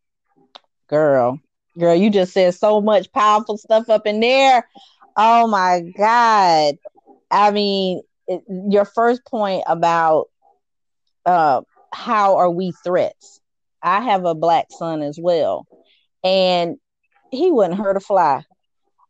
Girl, 0.89 1.39
girl, 1.79 1.95
you 1.95 2.11
just 2.11 2.33
said 2.33 2.55
so 2.55 2.81
much 2.81 3.13
powerful 3.13 3.59
stuff 3.59 3.91
up 3.91 4.07
in 4.07 4.21
there. 4.21 4.69
Oh 5.17 5.47
my 5.47 5.83
god. 5.97 6.77
I 7.31 7.51
mean, 7.51 8.03
it, 8.27 8.43
your 8.49 8.85
first 8.85 9.25
point 9.27 9.65
about 9.67 10.27
uh 11.27 11.63
how 11.93 12.37
are 12.37 12.51
we 12.51 12.73
threats? 12.85 13.41
I 13.83 14.01
have 14.03 14.25
a 14.25 14.35
black 14.35 14.67
son 14.71 15.03
as 15.03 15.19
well. 15.21 15.67
And 16.25 16.77
he 17.31 17.51
wouldn't 17.51 17.79
hurt 17.79 17.97
a 17.97 18.01
fly. 18.01 18.45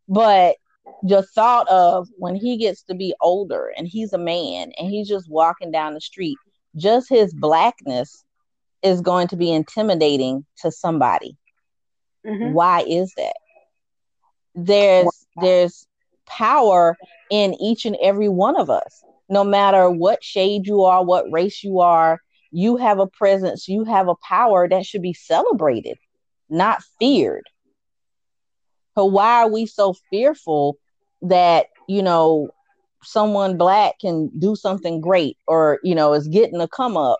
But 0.08 0.56
the 1.02 1.22
thought 1.22 1.68
of 1.68 2.08
when 2.16 2.34
he 2.36 2.56
gets 2.56 2.82
to 2.84 2.94
be 2.94 3.14
older 3.20 3.72
and 3.76 3.86
he's 3.86 4.12
a 4.12 4.18
man 4.18 4.72
and 4.78 4.88
he's 4.88 5.08
just 5.08 5.30
walking 5.30 5.70
down 5.70 5.94
the 5.94 6.00
street, 6.00 6.36
just 6.76 7.08
his 7.08 7.34
blackness 7.34 8.24
is 8.82 9.00
going 9.00 9.28
to 9.28 9.36
be 9.36 9.52
intimidating 9.52 10.44
to 10.58 10.70
somebody. 10.70 11.36
Mm-hmm. 12.26 12.52
Why 12.52 12.82
is 12.82 13.12
that? 13.16 13.34
There's 14.54 15.26
there's 15.40 15.86
power 16.26 16.96
in 17.30 17.54
each 17.60 17.84
and 17.84 17.96
every 18.02 18.28
one 18.28 18.58
of 18.58 18.70
us. 18.70 19.02
No 19.28 19.44
matter 19.44 19.90
what 19.90 20.22
shade 20.22 20.66
you 20.66 20.82
are, 20.82 21.04
what 21.04 21.30
race 21.32 21.62
you 21.64 21.80
are, 21.80 22.20
you 22.50 22.76
have 22.76 22.98
a 22.98 23.06
presence, 23.06 23.66
you 23.66 23.84
have 23.84 24.08
a 24.08 24.14
power 24.16 24.68
that 24.68 24.84
should 24.84 25.02
be 25.02 25.14
celebrated, 25.14 25.96
not 26.50 26.82
feared. 26.98 27.46
So 28.94 29.06
why 29.06 29.42
are 29.42 29.48
we 29.48 29.64
so 29.66 29.94
fearful 30.10 30.76
that, 31.22 31.66
you 31.88 32.02
know, 32.02 32.50
someone 33.02 33.56
black 33.56 33.98
can 34.00 34.30
do 34.38 34.54
something 34.54 35.00
great 35.00 35.38
or, 35.46 35.80
you 35.82 35.94
know, 35.94 36.12
is 36.12 36.28
getting 36.28 36.60
a 36.60 36.68
come 36.68 36.96
up? 36.96 37.18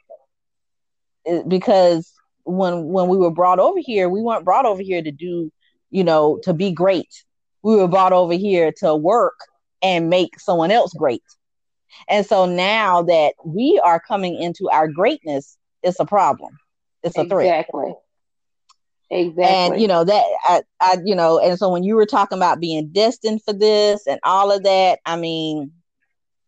Because 1.48 2.12
when 2.44 2.88
when 2.88 3.08
we 3.08 3.16
were 3.16 3.30
brought 3.30 3.58
over 3.58 3.78
here, 3.78 4.08
we 4.08 4.20
weren't 4.20 4.44
brought 4.44 4.66
over 4.66 4.82
here 4.82 5.02
to 5.02 5.10
do, 5.10 5.50
you 5.90 6.04
know, 6.04 6.38
to 6.42 6.52
be 6.52 6.72
great. 6.72 7.24
We 7.62 7.76
were 7.76 7.88
brought 7.88 8.12
over 8.12 8.34
here 8.34 8.72
to 8.78 8.94
work 8.94 9.38
and 9.82 10.10
make 10.10 10.38
someone 10.40 10.70
else 10.70 10.92
great. 10.92 11.22
And 12.08 12.24
so 12.24 12.46
now 12.46 13.02
that 13.02 13.34
we 13.44 13.80
are 13.84 14.00
coming 14.00 14.40
into 14.40 14.68
our 14.70 14.88
greatness, 14.88 15.56
it's 15.82 16.00
a 16.00 16.04
problem. 16.04 16.56
It's 17.02 17.18
a 17.18 17.24
threat. 17.24 17.46
Exactly. 17.46 17.94
Exactly. 19.10 19.44
And 19.44 19.80
you 19.80 19.88
know 19.88 20.04
that 20.04 20.24
I, 20.44 20.62
I, 20.80 20.96
you 21.04 21.14
know, 21.14 21.38
and 21.38 21.58
so 21.58 21.70
when 21.70 21.84
you 21.84 21.96
were 21.96 22.06
talking 22.06 22.38
about 22.38 22.60
being 22.60 22.88
destined 22.88 23.42
for 23.44 23.52
this 23.52 24.06
and 24.06 24.18
all 24.24 24.50
of 24.50 24.62
that, 24.62 25.00
I 25.04 25.16
mean, 25.16 25.70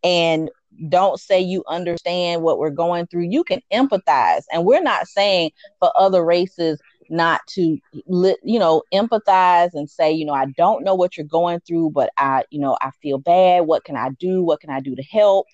and 0.02 0.50
don't 0.88 1.20
say 1.20 1.40
you 1.40 1.62
understand 1.68 2.42
what 2.42 2.58
we're 2.58 2.70
going 2.70 3.06
through. 3.06 3.24
You 3.24 3.44
can 3.44 3.60
empathize, 3.70 4.44
and 4.50 4.64
we're 4.64 4.82
not 4.82 5.06
saying 5.08 5.50
for 5.78 5.92
other 5.94 6.24
races 6.24 6.80
not 7.10 7.40
to, 7.48 7.78
you 7.92 8.58
know, 8.58 8.82
empathize 8.92 9.70
and 9.74 9.88
say, 9.88 10.12
you 10.12 10.24
know, 10.24 10.32
I 10.32 10.46
don't 10.56 10.84
know 10.84 10.94
what 10.94 11.16
you're 11.16 11.26
going 11.26 11.60
through, 11.60 11.90
but 11.90 12.10
I, 12.16 12.44
you 12.50 12.60
know, 12.60 12.76
I 12.80 12.90
feel 13.02 13.18
bad. 13.18 13.66
What 13.66 13.84
can 13.84 13.96
I 13.96 14.10
do? 14.10 14.42
What 14.42 14.60
can 14.60 14.70
I 14.70 14.80
do 14.80 14.94
to 14.94 15.02
help? 15.02 15.46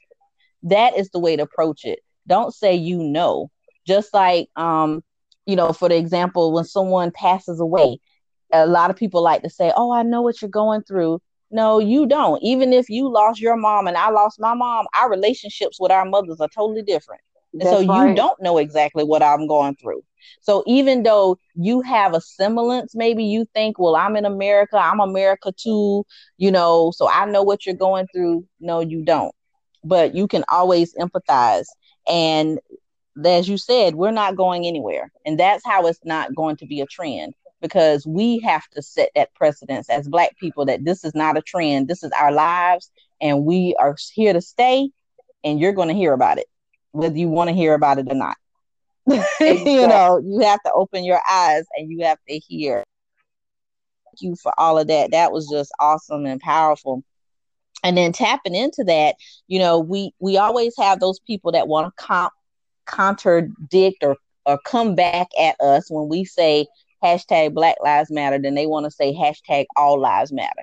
That 0.63 0.97
is 0.97 1.11
the 1.11 1.19
way 1.19 1.37
to 1.37 1.43
approach 1.43 1.85
it. 1.85 2.01
Don't 2.27 2.55
say 2.55 2.75
you 2.75 3.03
know. 3.03 3.51
Just 3.87 4.13
like 4.13 4.49
um 4.57 5.03
you 5.47 5.57
know, 5.57 5.73
for 5.73 5.89
the 5.89 5.97
example, 5.97 6.53
when 6.53 6.65
someone 6.65 7.11
passes 7.11 7.61
away, 7.61 7.99
a 8.53 8.67
lot 8.67 8.91
of 8.91 8.97
people 8.97 9.23
like 9.23 9.43
to 9.43 9.51
say, 9.51 9.73
Oh, 9.77 9.93
I 9.93 10.03
know 10.03 10.23
what 10.23 10.41
you're 10.41 10.51
going 10.51 10.83
through. 10.83 11.21
No, 11.51 11.79
you 11.79 12.07
don't. 12.07 12.41
Even 12.43 12.73
if 12.73 12.89
you 12.89 13.11
lost 13.11 13.41
your 13.41 13.57
mom 13.57 13.89
and 13.89 13.97
I 13.97 14.11
lost 14.11 14.39
my 14.39 14.55
mom, 14.55 14.87
our 14.97 15.11
relationships 15.11 15.79
with 15.81 15.91
our 15.91 16.05
mothers 16.05 16.41
are 16.41 16.49
totally 16.55 16.83
different. 16.83 17.23
And 17.55 17.63
so 17.63 17.85
right. 17.85 18.11
you 18.11 18.15
don't 18.15 18.41
know 18.41 18.59
exactly 18.59 19.03
what 19.03 19.23
I'm 19.23 19.49
going 19.49 19.75
through. 19.75 20.03
So 20.41 20.63
even 20.67 21.03
though 21.03 21.39
you 21.55 21.81
have 21.83 22.15
a 22.15 22.21
semblance, 22.21 22.95
maybe 22.95 23.25
you 23.25 23.47
think, 23.55 23.79
well, 23.79 23.97
I'm 23.97 24.17
in 24.17 24.25
America, 24.25 24.77
I'm 24.77 25.01
America 25.01 25.53
too, 25.57 26.05
you 26.39 26.51
know, 26.51 26.93
so 26.95 27.09
I 27.09 27.27
know 27.27 27.43
what 27.43 27.67
you're 27.67 27.75
going 27.75 28.07
through. 28.13 28.47
No, 28.61 28.81
you 28.81 29.05
don't. 29.05 29.35
But 29.85 30.15
you 30.15 30.27
can 30.29 30.45
always 30.49 30.95
empathize. 30.95 31.67
And 32.09 32.59
as 33.25 33.49
you 33.49 33.57
said, 33.59 33.95
we're 33.95 34.11
not 34.11 34.37
going 34.37 34.67
anywhere. 34.67 35.11
And 35.25 35.39
that's 35.39 35.65
how 35.65 35.87
it's 35.87 36.05
not 36.05 36.35
going 36.35 36.57
to 36.57 36.67
be 36.67 36.81
a 36.81 36.87
trend. 36.87 37.35
because 37.61 38.07
we 38.07 38.39
have 38.41 38.67
to 38.71 38.83
set 38.83 39.11
that 39.15 39.35
precedence 39.35 39.89
as 39.91 40.09
black 40.09 40.37
people 40.39 40.65
that 40.67 40.85
this 40.85 41.05
is 41.05 41.15
not 41.15 41.37
a 41.37 41.43
trend 41.43 41.89
this 41.89 42.03
is 42.03 42.11
our 42.13 42.33
lives 42.33 42.91
and 43.21 43.45
we 43.45 43.75
are 43.79 43.97
here 44.15 44.33
to 44.33 44.41
stay 44.41 44.91
and 45.45 45.61
you're 45.61 45.73
going 45.73 45.89
to 45.89 45.95
hear 45.95 46.13
about 46.13 46.39
it 46.39 46.47
whether 46.93 47.17
you 47.17 47.29
want 47.29 47.49
to 47.49 47.55
hear 47.55 47.75
about 47.75 47.99
it 47.99 48.07
or 48.11 48.15
not 48.15 48.37
exactly. 49.07 49.75
you 49.75 49.87
know 49.87 50.19
you 50.19 50.41
have 50.41 50.63
to 50.63 50.73
open 50.73 51.05
your 51.05 51.21
eyes 51.31 51.65
and 51.77 51.91
you 51.91 52.05
have 52.05 52.19
to 52.29 52.39
hear. 52.39 52.85
Thank 54.07 54.23
you 54.23 54.37
for 54.37 54.53
all 54.59 54.79
of 54.79 54.89
that. 54.89 55.13
That 55.13 55.33
was 55.33 55.49
just 55.49 55.73
awesome 55.79 56.27
and 56.27 56.41
powerful. 56.41 57.05
And 57.83 57.97
then 57.97 58.13
tapping 58.13 58.55
into 58.55 58.85
that 58.85 59.17
you 59.49 59.59
know 59.59 59.79
we 59.79 60.13
we 60.19 60.37
always 60.37 60.75
have 60.79 61.01
those 61.01 61.21
people 61.21 61.53
that 61.53 61.69
want 61.69 61.87
to 61.87 62.05
comp 62.05 62.33
contradict 62.87 64.03
or 64.03 64.17
or 64.47 64.59
come 64.65 64.95
back 64.95 65.29
at 65.39 65.59
us 65.61 65.91
when 65.91 66.09
we 66.09 66.25
say 66.25 66.67
hashtag 67.03 67.55
black 67.55 67.77
lives 67.83 68.11
matter 68.11 68.39
then 68.39 68.55
they 68.55 68.67
want 68.67 68.85
to 68.85 68.91
say 68.91 69.15
hashtag 69.15 69.67
all 69.77 69.99
lives 69.99 70.33
matter. 70.33 70.63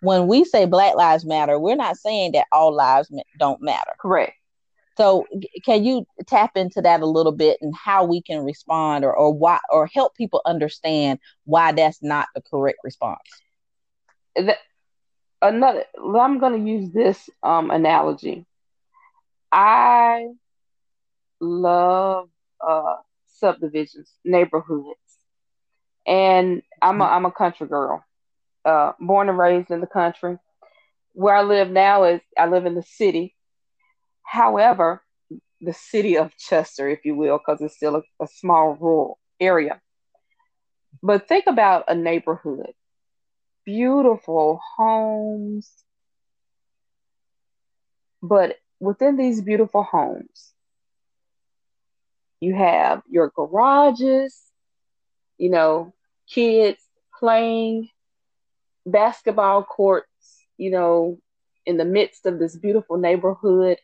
When 0.00 0.26
we 0.28 0.44
say 0.44 0.64
black 0.66 0.94
lives 0.94 1.24
matter 1.26 1.58
we're 1.58 1.76
not 1.76 1.96
saying 1.96 2.32
that 2.32 2.46
all 2.52 2.72
lives 2.74 3.10
don't 3.38 3.60
matter. 3.60 3.92
Correct 3.98 4.32
so 4.96 5.26
can 5.64 5.84
you 5.84 6.06
tap 6.26 6.56
into 6.56 6.80
that 6.80 7.00
a 7.00 7.06
little 7.06 7.32
bit 7.32 7.58
and 7.60 7.74
how 7.76 8.04
we 8.04 8.22
can 8.22 8.44
respond 8.44 9.04
or, 9.04 9.14
or 9.14 9.32
why 9.32 9.58
or 9.70 9.86
help 9.86 10.14
people 10.16 10.40
understand 10.46 11.18
why 11.44 11.72
that's 11.72 12.02
not 12.02 12.28
the 12.34 12.42
correct 12.42 12.78
response 12.84 13.42
the, 14.36 14.56
another 15.42 15.84
i'm 16.18 16.38
going 16.38 16.64
to 16.64 16.70
use 16.70 16.90
this 16.92 17.28
um, 17.42 17.70
analogy 17.70 18.46
i 19.52 20.26
love 21.40 22.28
uh, 22.66 22.96
subdivisions, 23.26 24.10
neighborhoods. 24.24 24.98
And 26.06 26.62
I'm 26.80 27.00
a, 27.00 27.04
I'm 27.04 27.24
a 27.24 27.32
country 27.32 27.66
girl, 27.66 28.04
uh, 28.64 28.92
born 29.00 29.28
and 29.28 29.38
raised 29.38 29.70
in 29.70 29.80
the 29.80 29.86
country. 29.86 30.38
Where 31.12 31.34
I 31.34 31.42
live 31.42 31.70
now 31.70 32.04
is 32.04 32.20
I 32.38 32.46
live 32.46 32.66
in 32.66 32.74
the 32.74 32.82
city. 32.82 33.34
However, 34.26 35.02
the 35.60 35.72
city 35.72 36.18
of 36.18 36.36
Chester, 36.36 36.88
if 36.88 37.04
you 37.04 37.14
will, 37.16 37.38
because 37.38 37.60
it's 37.62 37.76
still 37.76 37.96
a, 37.96 38.02
a 38.22 38.26
small 38.26 38.76
rural 38.80 39.18
area. 39.40 39.80
But 41.02 41.28
think 41.28 41.46
about 41.46 41.84
a 41.88 41.94
neighborhood 41.94 42.72
beautiful 43.66 44.60
homes. 44.76 45.70
But 48.22 48.56
within 48.80 49.16
these 49.16 49.42
beautiful 49.42 49.82
homes, 49.82 50.54
you 52.40 52.54
have 52.54 53.02
your 53.08 53.32
garages, 53.34 54.40
you 55.38 55.50
know, 55.50 55.92
kids 56.32 56.78
playing 57.18 57.88
basketball 58.86 59.64
courts, 59.64 60.08
you 60.56 60.70
know, 60.70 61.18
in 61.66 61.76
the 61.76 61.84
midst 61.84 62.26
of 62.26 62.38
this 62.38 62.56
beautiful 62.56 62.96
neighborhood. 62.96 63.78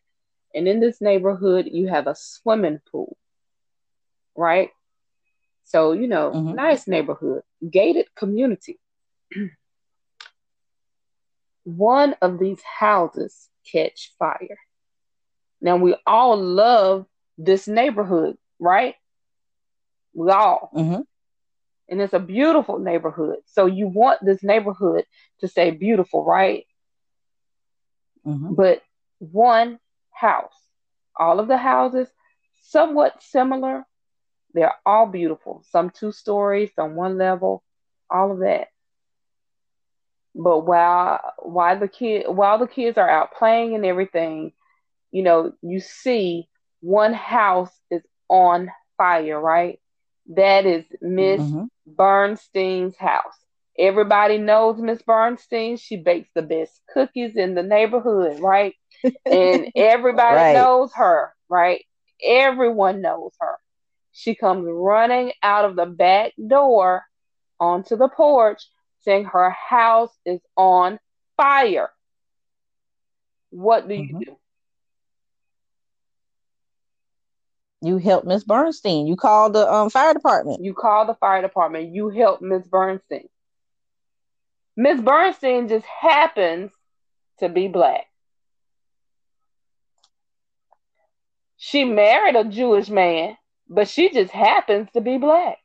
And 0.54 0.68
in 0.68 0.80
this 0.80 1.00
neighborhood, 1.00 1.68
you 1.70 1.88
have 1.88 2.06
a 2.06 2.14
swimming 2.14 2.80
pool, 2.90 3.16
right? 4.36 4.70
So, 5.64 5.92
you 5.92 6.06
know, 6.06 6.30
mm-hmm. 6.30 6.54
nice 6.54 6.86
neighborhood, 6.86 7.42
gated 7.68 8.14
community. 8.14 8.78
One 11.64 12.16
of 12.20 12.38
these 12.38 12.60
houses 12.62 13.48
catch 13.70 14.12
fire. 14.18 14.58
Now, 15.60 15.76
we 15.76 15.94
all 16.06 16.36
love 16.36 17.06
this 17.38 17.68
neighborhood 17.68 18.36
right? 18.62 18.94
We 20.14 20.30
all. 20.30 20.70
Mm-hmm. 20.74 21.00
And 21.88 22.00
it's 22.00 22.12
a 22.14 22.20
beautiful 22.20 22.78
neighborhood. 22.78 23.38
So 23.46 23.66
you 23.66 23.88
want 23.88 24.24
this 24.24 24.42
neighborhood 24.42 25.04
to 25.40 25.48
stay 25.48 25.72
beautiful, 25.72 26.24
right? 26.24 26.64
Mm-hmm. 28.24 28.54
But 28.54 28.82
one 29.18 29.78
house, 30.12 30.54
all 31.18 31.40
of 31.40 31.48
the 31.48 31.56
houses, 31.56 32.08
somewhat 32.62 33.22
similar. 33.22 33.84
They're 34.54 34.74
all 34.84 35.06
beautiful. 35.06 35.64
Some 35.70 35.90
two 35.90 36.12
stories, 36.12 36.70
some 36.74 36.94
one 36.94 37.16
level, 37.18 37.62
all 38.10 38.32
of 38.32 38.40
that. 38.40 38.68
But 40.34 40.60
while 40.60 41.20
while 41.38 41.78
the 41.78 41.88
kid 41.88 42.26
while 42.28 42.58
the 42.58 42.66
kids 42.66 42.96
are 42.96 43.08
out 43.08 43.32
playing 43.32 43.74
and 43.74 43.84
everything, 43.84 44.52
you 45.10 45.22
know, 45.22 45.52
you 45.62 45.80
see 45.80 46.48
one 46.80 47.12
house 47.12 47.72
is 47.90 48.02
on 48.28 48.70
fire, 48.96 49.40
right? 49.40 49.78
That 50.34 50.64
is 50.64 50.84
Miss 51.00 51.40
mm-hmm. 51.40 51.64
Bernstein's 51.86 52.96
house. 52.96 53.36
Everybody 53.78 54.38
knows 54.38 54.78
Miss 54.80 55.02
Bernstein. 55.02 55.76
She 55.76 55.96
bakes 55.96 56.28
the 56.34 56.42
best 56.42 56.80
cookies 56.92 57.36
in 57.36 57.54
the 57.54 57.62
neighborhood, 57.62 58.40
right? 58.40 58.74
And 59.26 59.68
everybody 59.76 60.36
right. 60.36 60.54
knows 60.54 60.92
her, 60.94 61.34
right? 61.48 61.84
Everyone 62.22 63.00
knows 63.00 63.32
her. 63.40 63.56
She 64.12 64.34
comes 64.34 64.66
running 64.68 65.32
out 65.42 65.64
of 65.64 65.76
the 65.76 65.86
back 65.86 66.32
door 66.46 67.04
onto 67.58 67.96
the 67.96 68.08
porch 68.08 68.62
saying 69.00 69.24
her 69.24 69.50
house 69.50 70.12
is 70.24 70.40
on 70.56 70.98
fire. 71.36 71.90
What 73.50 73.88
do 73.88 73.94
mm-hmm. 73.94 74.18
you 74.18 74.24
do? 74.24 74.36
You 77.84 77.98
help 77.98 78.24
Miss 78.24 78.44
Bernstein. 78.44 79.08
You 79.08 79.16
call 79.16 79.50
the 79.50 79.70
um, 79.70 79.90
fire 79.90 80.14
department. 80.14 80.62
You 80.62 80.72
call 80.72 81.04
the 81.04 81.14
fire 81.14 81.42
department. 81.42 81.92
You 81.92 82.10
help 82.10 82.40
Miss 82.40 82.64
Bernstein. 82.66 83.28
Miss 84.76 85.00
Bernstein 85.00 85.68
just 85.68 85.84
happens 85.84 86.70
to 87.40 87.48
be 87.48 87.66
black. 87.66 88.06
She 91.64 91.84
married 91.84 92.34
a 92.34 92.42
Jewish 92.42 92.88
man, 92.88 93.36
but 93.68 93.86
she 93.86 94.10
just 94.10 94.32
happens 94.32 94.88
to 94.94 95.00
be 95.00 95.16
black. 95.16 95.58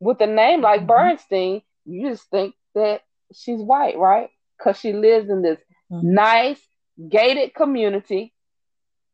With 0.00 0.22
a 0.22 0.26
name 0.26 0.62
like 0.62 0.80
mm-hmm. 0.80 0.86
Bernstein, 0.86 1.62
you 1.84 2.08
just 2.08 2.24
think 2.30 2.54
that 2.74 3.02
she's 3.34 3.60
white, 3.60 3.98
right? 3.98 4.30
Because 4.56 4.80
she 4.80 4.94
lives 4.94 5.28
in 5.28 5.42
this 5.42 5.58
mm-hmm. 5.92 6.14
nice 6.14 6.66
gated 7.10 7.54
community 7.54 8.32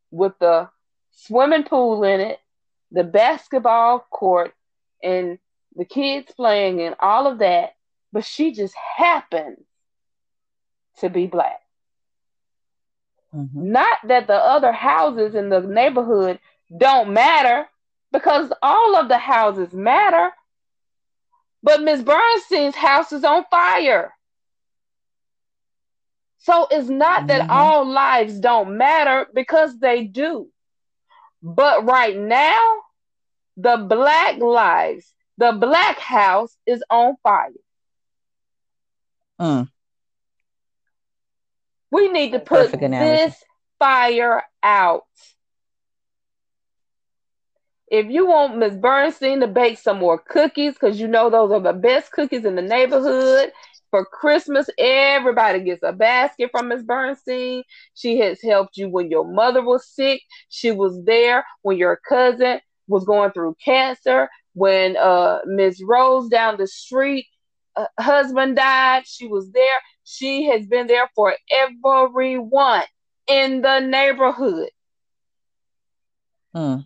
with 0.09 0.31
the 0.39 0.69
swimming 1.11 1.63
pool 1.65 2.05
in 2.05 2.21
it, 2.21 2.39
the 2.89 3.03
basketball 3.03 4.07
court, 4.09 4.53
and 5.03 5.37
the 5.75 5.83
kids 5.83 6.31
playing 6.33 6.79
and 6.79 6.95
all 7.01 7.27
of 7.27 7.39
that. 7.39 7.75
But 8.13 8.23
she 8.23 8.53
just 8.53 8.75
happens 8.95 9.59
to 10.99 11.09
be 11.09 11.27
black. 11.27 11.59
Mm-hmm. 13.33 13.71
Not 13.71 13.97
that 14.07 14.27
the 14.27 14.35
other 14.35 14.71
houses 14.71 15.35
in 15.35 15.49
the 15.49 15.61
neighborhood 15.61 16.39
don't 16.75 17.13
matter, 17.13 17.67
because 18.11 18.51
all 18.61 18.95
of 18.95 19.09
the 19.09 19.17
houses 19.17 19.73
matter. 19.73 20.31
But 21.63 21.81
Miss 21.81 22.01
Bernstein's 22.01 22.75
house 22.75 23.11
is 23.11 23.23
on 23.23 23.45
fire. 23.49 24.13
So 26.39 26.67
it's 26.69 26.89
not 26.89 27.19
mm-hmm. 27.19 27.27
that 27.27 27.49
all 27.49 27.85
lives 27.85 28.39
don't 28.39 28.77
matter 28.77 29.27
because 29.33 29.79
they 29.79 30.03
do. 30.03 30.49
But 31.41 31.85
right 31.85 32.17
now, 32.17 32.79
the 33.57 33.77
black 33.77 34.39
lives, 34.39 35.13
the 35.37 35.53
black 35.53 35.99
house 35.99 36.55
is 36.65 36.83
on 36.89 37.15
fire. 37.23 37.51
Mm. 39.39 39.69
We 41.93 42.11
need 42.11 42.31
to 42.31 42.39
put 42.39 42.71
this 42.71 43.43
fire 43.77 44.41
out. 44.63 45.03
If 47.87 48.07
you 48.07 48.25
want 48.25 48.57
Miss 48.57 48.75
Bernstein 48.75 49.41
to 49.41 49.47
bake 49.47 49.77
some 49.77 49.99
more 49.99 50.17
cookies, 50.17 50.73
because 50.73 50.99
you 50.99 51.07
know 51.07 51.29
those 51.29 51.51
are 51.51 51.59
the 51.59 51.73
best 51.73 52.11
cookies 52.11 52.45
in 52.45 52.55
the 52.55 52.63
neighborhood, 52.63 53.51
for 53.91 54.05
Christmas, 54.05 54.67
everybody 54.79 55.59
gets 55.59 55.83
a 55.83 55.91
basket 55.93 56.49
from 56.51 56.69
Miss 56.69 56.81
Bernstein. 56.81 57.61
She 57.93 58.17
has 58.21 58.41
helped 58.41 58.75
you 58.75 58.89
when 58.89 59.11
your 59.11 59.31
mother 59.31 59.61
was 59.61 59.87
sick. 59.87 60.23
She 60.49 60.71
was 60.71 60.99
there 61.03 61.45
when 61.61 61.77
your 61.77 62.01
cousin 62.09 62.59
was 62.87 63.05
going 63.05 63.33
through 63.33 63.55
cancer. 63.63 64.29
When 64.55 64.97
uh, 64.97 65.41
Miss 65.45 65.79
Rose 65.83 66.27
down 66.27 66.57
the 66.57 66.65
street, 66.65 67.27
uh, 67.75 67.85
husband 67.99 68.55
died, 68.55 69.03
she 69.05 69.27
was 69.27 69.51
there. 69.51 69.79
She 70.03 70.45
has 70.45 70.65
been 70.65 70.87
there 70.87 71.09
for 71.15 71.35
everyone 71.51 72.83
in 73.27 73.61
the 73.61 73.79
neighborhood. 73.79 74.69
Hmm. 76.53 76.77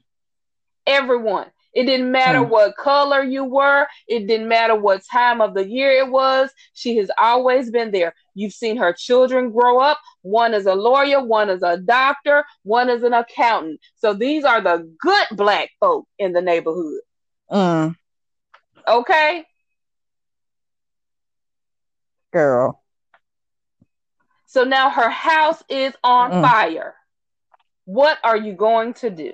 Everyone. 0.85 1.47
It 1.73 1.85
didn't 1.85 2.11
matter 2.11 2.43
hmm. 2.43 2.49
what 2.49 2.75
color 2.75 3.21
you 3.21 3.43
were. 3.43 3.85
It 4.07 4.25
didn't 4.25 4.47
matter 4.47 4.75
what 4.75 5.03
time 5.11 5.41
of 5.41 5.53
the 5.53 5.67
year 5.67 5.91
it 5.91 6.09
was. 6.09 6.49
She 6.73 6.97
has 6.97 7.11
always 7.17 7.69
been 7.69 7.91
there. 7.91 8.15
You've 8.33 8.53
seen 8.53 8.77
her 8.77 8.93
children 8.93 9.51
grow 9.51 9.79
up. 9.79 9.99
One 10.21 10.53
is 10.53 10.65
a 10.65 10.73
lawyer, 10.73 11.23
one 11.23 11.49
is 11.49 11.61
a 11.61 11.77
doctor, 11.77 12.45
one 12.63 12.89
is 12.89 13.03
an 13.03 13.13
accountant. 13.13 13.79
So 13.95 14.13
these 14.13 14.43
are 14.43 14.61
the 14.61 14.91
good 14.99 15.27
black 15.33 15.69
folk 15.79 16.07
in 16.17 16.33
the 16.33 16.41
neighborhood. 16.41 17.01
Mm. 17.51 17.95
okay? 18.87 19.45
Girl. 22.33 22.81
So 24.57 24.63
now 24.63 24.89
her 24.89 25.11
house 25.11 25.61
is 25.69 25.93
on 26.03 26.31
mm. 26.31 26.41
fire. 26.41 26.95
What 27.85 28.17
are 28.23 28.35
you 28.35 28.53
going 28.53 28.95
to 28.95 29.11
do? 29.11 29.33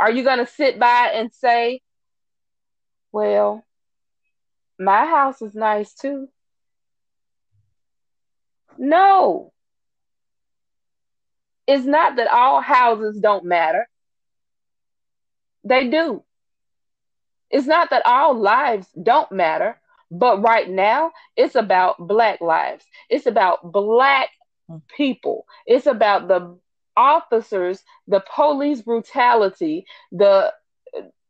Are 0.00 0.10
you 0.10 0.24
going 0.24 0.40
to 0.44 0.50
sit 0.50 0.80
by 0.80 1.12
and 1.14 1.32
say, 1.32 1.80
well, 3.12 3.64
my 4.80 5.06
house 5.06 5.40
is 5.42 5.54
nice 5.54 5.94
too? 5.94 6.28
No. 8.76 9.52
It's 11.68 11.86
not 11.86 12.16
that 12.16 12.26
all 12.26 12.60
houses 12.60 13.16
don't 13.20 13.44
matter. 13.44 13.88
They 15.62 15.88
do. 15.88 16.24
It's 17.48 17.68
not 17.68 17.90
that 17.90 18.02
all 18.04 18.34
lives 18.34 18.88
don't 19.00 19.30
matter, 19.30 19.80
but 20.10 20.42
right 20.42 20.68
now 20.68 21.12
it's 21.36 21.54
about 21.54 21.98
Black 21.98 22.40
lives. 22.40 22.84
It's 23.08 23.26
about 23.26 23.72
Black 23.72 24.30
people. 24.96 25.46
It's 25.66 25.86
about 25.86 26.28
the 26.28 26.58
officers, 26.96 27.82
the 28.06 28.22
police 28.34 28.82
brutality, 28.82 29.86
the 30.12 30.52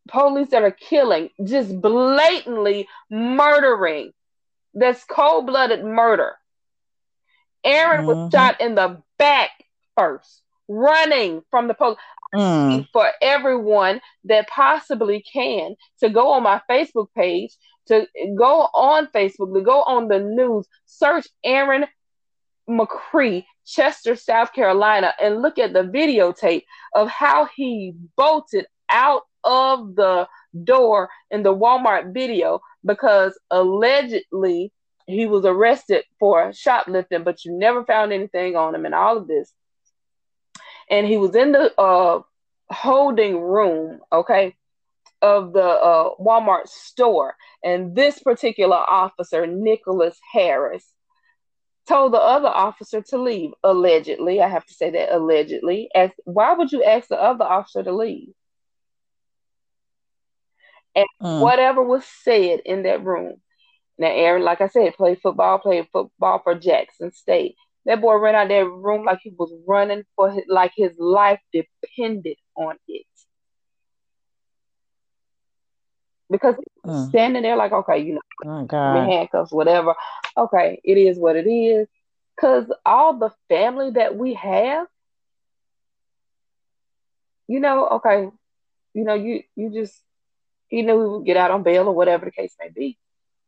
police 0.08 0.50
that 0.50 0.62
are 0.62 0.70
killing, 0.70 1.30
just 1.44 1.80
blatantly 1.80 2.88
murdering. 3.10 4.12
That's 4.74 5.04
cold 5.04 5.46
blooded 5.46 5.84
murder. 5.84 6.34
Aaron 7.64 8.06
mm-hmm. 8.06 8.22
was 8.22 8.32
shot 8.32 8.60
in 8.60 8.74
the 8.74 9.02
back 9.18 9.50
first, 9.96 10.42
running 10.68 11.42
from 11.50 11.68
the 11.68 11.74
police. 11.74 11.98
Mm. 12.32 12.86
For 12.92 13.08
everyone 13.20 14.00
that 14.26 14.46
possibly 14.46 15.20
can 15.20 15.74
to 15.98 16.08
go 16.08 16.30
on 16.30 16.44
my 16.44 16.60
Facebook 16.70 17.08
page, 17.12 17.50
to 17.90 18.06
go 18.36 18.68
on 18.72 19.08
Facebook, 19.08 19.52
to 19.54 19.60
go 19.60 19.82
on 19.82 20.08
the 20.08 20.20
news, 20.20 20.66
search 20.86 21.26
Aaron 21.44 21.86
McCree, 22.68 23.44
Chester, 23.66 24.14
South 24.16 24.52
Carolina, 24.52 25.12
and 25.20 25.42
look 25.42 25.58
at 25.58 25.72
the 25.72 25.82
videotape 25.82 26.64
of 26.94 27.08
how 27.08 27.48
he 27.56 27.94
bolted 28.16 28.66
out 28.88 29.22
of 29.44 29.94
the 29.96 30.28
door 30.64 31.08
in 31.30 31.42
the 31.42 31.54
Walmart 31.54 32.12
video 32.14 32.60
because 32.84 33.38
allegedly 33.50 34.72
he 35.06 35.26
was 35.26 35.44
arrested 35.44 36.04
for 36.18 36.52
shoplifting, 36.52 37.24
but 37.24 37.44
you 37.44 37.52
never 37.52 37.84
found 37.84 38.12
anything 38.12 38.56
on 38.56 38.74
him 38.74 38.84
and 38.84 38.94
all 38.94 39.16
of 39.16 39.26
this. 39.26 39.52
And 40.88 41.06
he 41.06 41.16
was 41.16 41.34
in 41.34 41.52
the 41.52 41.72
uh, 41.80 42.20
holding 42.70 43.40
room, 43.40 44.00
okay, 44.12 44.54
of 45.22 45.52
the 45.52 45.62
uh, 45.62 46.10
Walmart 46.20 46.68
store. 46.68 47.34
And 47.62 47.94
this 47.94 48.18
particular 48.20 48.76
officer, 48.76 49.46
Nicholas 49.46 50.18
Harris, 50.32 50.86
told 51.88 52.12
the 52.12 52.18
other 52.18 52.48
officer 52.48 53.02
to 53.02 53.18
leave, 53.18 53.50
allegedly. 53.64 54.40
I 54.40 54.48
have 54.48 54.64
to 54.66 54.74
say 54.74 54.90
that 54.90 55.14
allegedly. 55.14 55.90
As 55.94 56.10
why 56.24 56.52
would 56.52 56.72
you 56.72 56.84
ask 56.84 57.08
the 57.08 57.20
other 57.20 57.44
officer 57.44 57.82
to 57.82 57.92
leave? 57.92 58.28
And 60.94 61.06
mm. 61.22 61.40
whatever 61.40 61.82
was 61.82 62.04
said 62.22 62.60
in 62.64 62.82
that 62.84 63.04
room. 63.04 63.40
Now, 63.98 64.08
Aaron, 64.08 64.42
like 64.42 64.60
I 64.60 64.68
said, 64.68 64.94
played 64.94 65.20
football, 65.20 65.58
played 65.58 65.86
football 65.92 66.40
for 66.42 66.54
Jackson 66.54 67.12
State. 67.12 67.56
That 67.86 68.00
boy 68.00 68.16
ran 68.16 68.34
out 68.34 68.48
that 68.48 68.64
room 68.64 69.04
like 69.04 69.20
he 69.22 69.32
was 69.38 69.52
running 69.66 70.04
for 70.16 70.30
his, 70.30 70.44
like 70.48 70.72
his 70.76 70.92
life 70.98 71.40
depended 71.52 72.36
on 72.56 72.76
it. 72.88 73.06
Because 76.30 76.54
mm. 76.86 77.08
standing 77.08 77.42
there 77.42 77.56
like, 77.56 77.72
okay, 77.72 77.98
you 77.98 78.14
know, 78.14 78.20
oh, 78.46 78.64
God. 78.64 79.08
handcuffs, 79.08 79.52
whatever. 79.52 79.94
Okay, 80.36 80.80
it 80.84 80.96
is 80.96 81.18
what 81.18 81.36
it 81.36 81.48
is. 81.48 81.88
Cause 82.40 82.72
all 82.86 83.18
the 83.18 83.30
family 83.48 83.90
that 83.90 84.16
we 84.16 84.34
have, 84.34 84.86
you 87.48 87.60
know, 87.60 87.86
okay, 87.88 88.28
you 88.94 89.04
know, 89.04 89.14
you 89.14 89.42
you 89.56 89.70
just 89.70 90.00
he 90.68 90.82
knew 90.82 91.00
he 91.02 91.08
would 91.08 91.26
get 91.26 91.36
out 91.36 91.50
on 91.50 91.62
bail 91.62 91.88
or 91.88 91.94
whatever 91.94 92.24
the 92.24 92.30
case 92.30 92.54
may 92.58 92.70
be. 92.70 92.96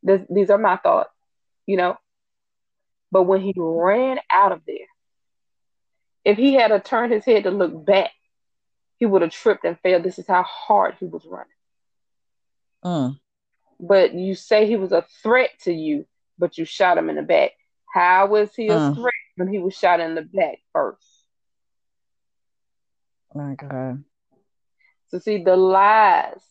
This, 0.03 0.21
these 0.29 0.51
are 0.51 0.59
my 0.59 0.77
thoughts, 0.77 1.14
you 1.66 1.77
know. 1.77 1.97
But 3.11 3.23
when 3.23 3.40
he 3.40 3.55
ran 3.57 4.18
out 4.29 4.53
of 4.53 4.62
there, 4.66 4.88
if 6.25 6.37
he 6.37 6.55
had 6.55 6.68
to 6.68 6.81
turn 6.81 7.11
his 7.11 7.25
head 7.25 7.45
to 7.45 7.51
look 7.51 7.85
back, 7.85 8.11
he 8.99 9.07
would 9.07 9.23
have 9.23 9.31
tripped 9.31 9.64
and 9.64 9.79
fell. 9.81 10.01
This 10.01 10.18
is 10.18 10.27
how 10.27 10.42
hard 10.42 10.97
he 10.99 11.07
was 11.07 11.25
running. 11.25 11.49
Mm. 12.85 13.18
But 13.81 14.14
you 14.14 14.35
say 14.35 14.66
he 14.66 14.77
was 14.77 14.92
a 14.92 15.05
threat 15.23 15.51
to 15.62 15.73
you, 15.73 16.07
but 16.38 16.59
you 16.59 16.64
shot 16.64 16.99
him 16.99 17.11
in 17.11 17.16
the 17.16 17.23
back. 17.23 17.53
How 17.92 18.27
was 18.27 18.55
he 18.55 18.68
a 18.68 18.77
mm. 18.77 18.95
threat 18.95 19.12
when 19.37 19.49
he 19.49 19.59
was 19.59 19.75
shot 19.75 20.01
in 20.01 20.14
the 20.14 20.23
back 20.23 20.59
first? 20.73 21.07
My 23.35 23.55
God. 23.55 24.05
So 25.09 25.18
see 25.18 25.42
the 25.42 25.57
lies, 25.57 26.42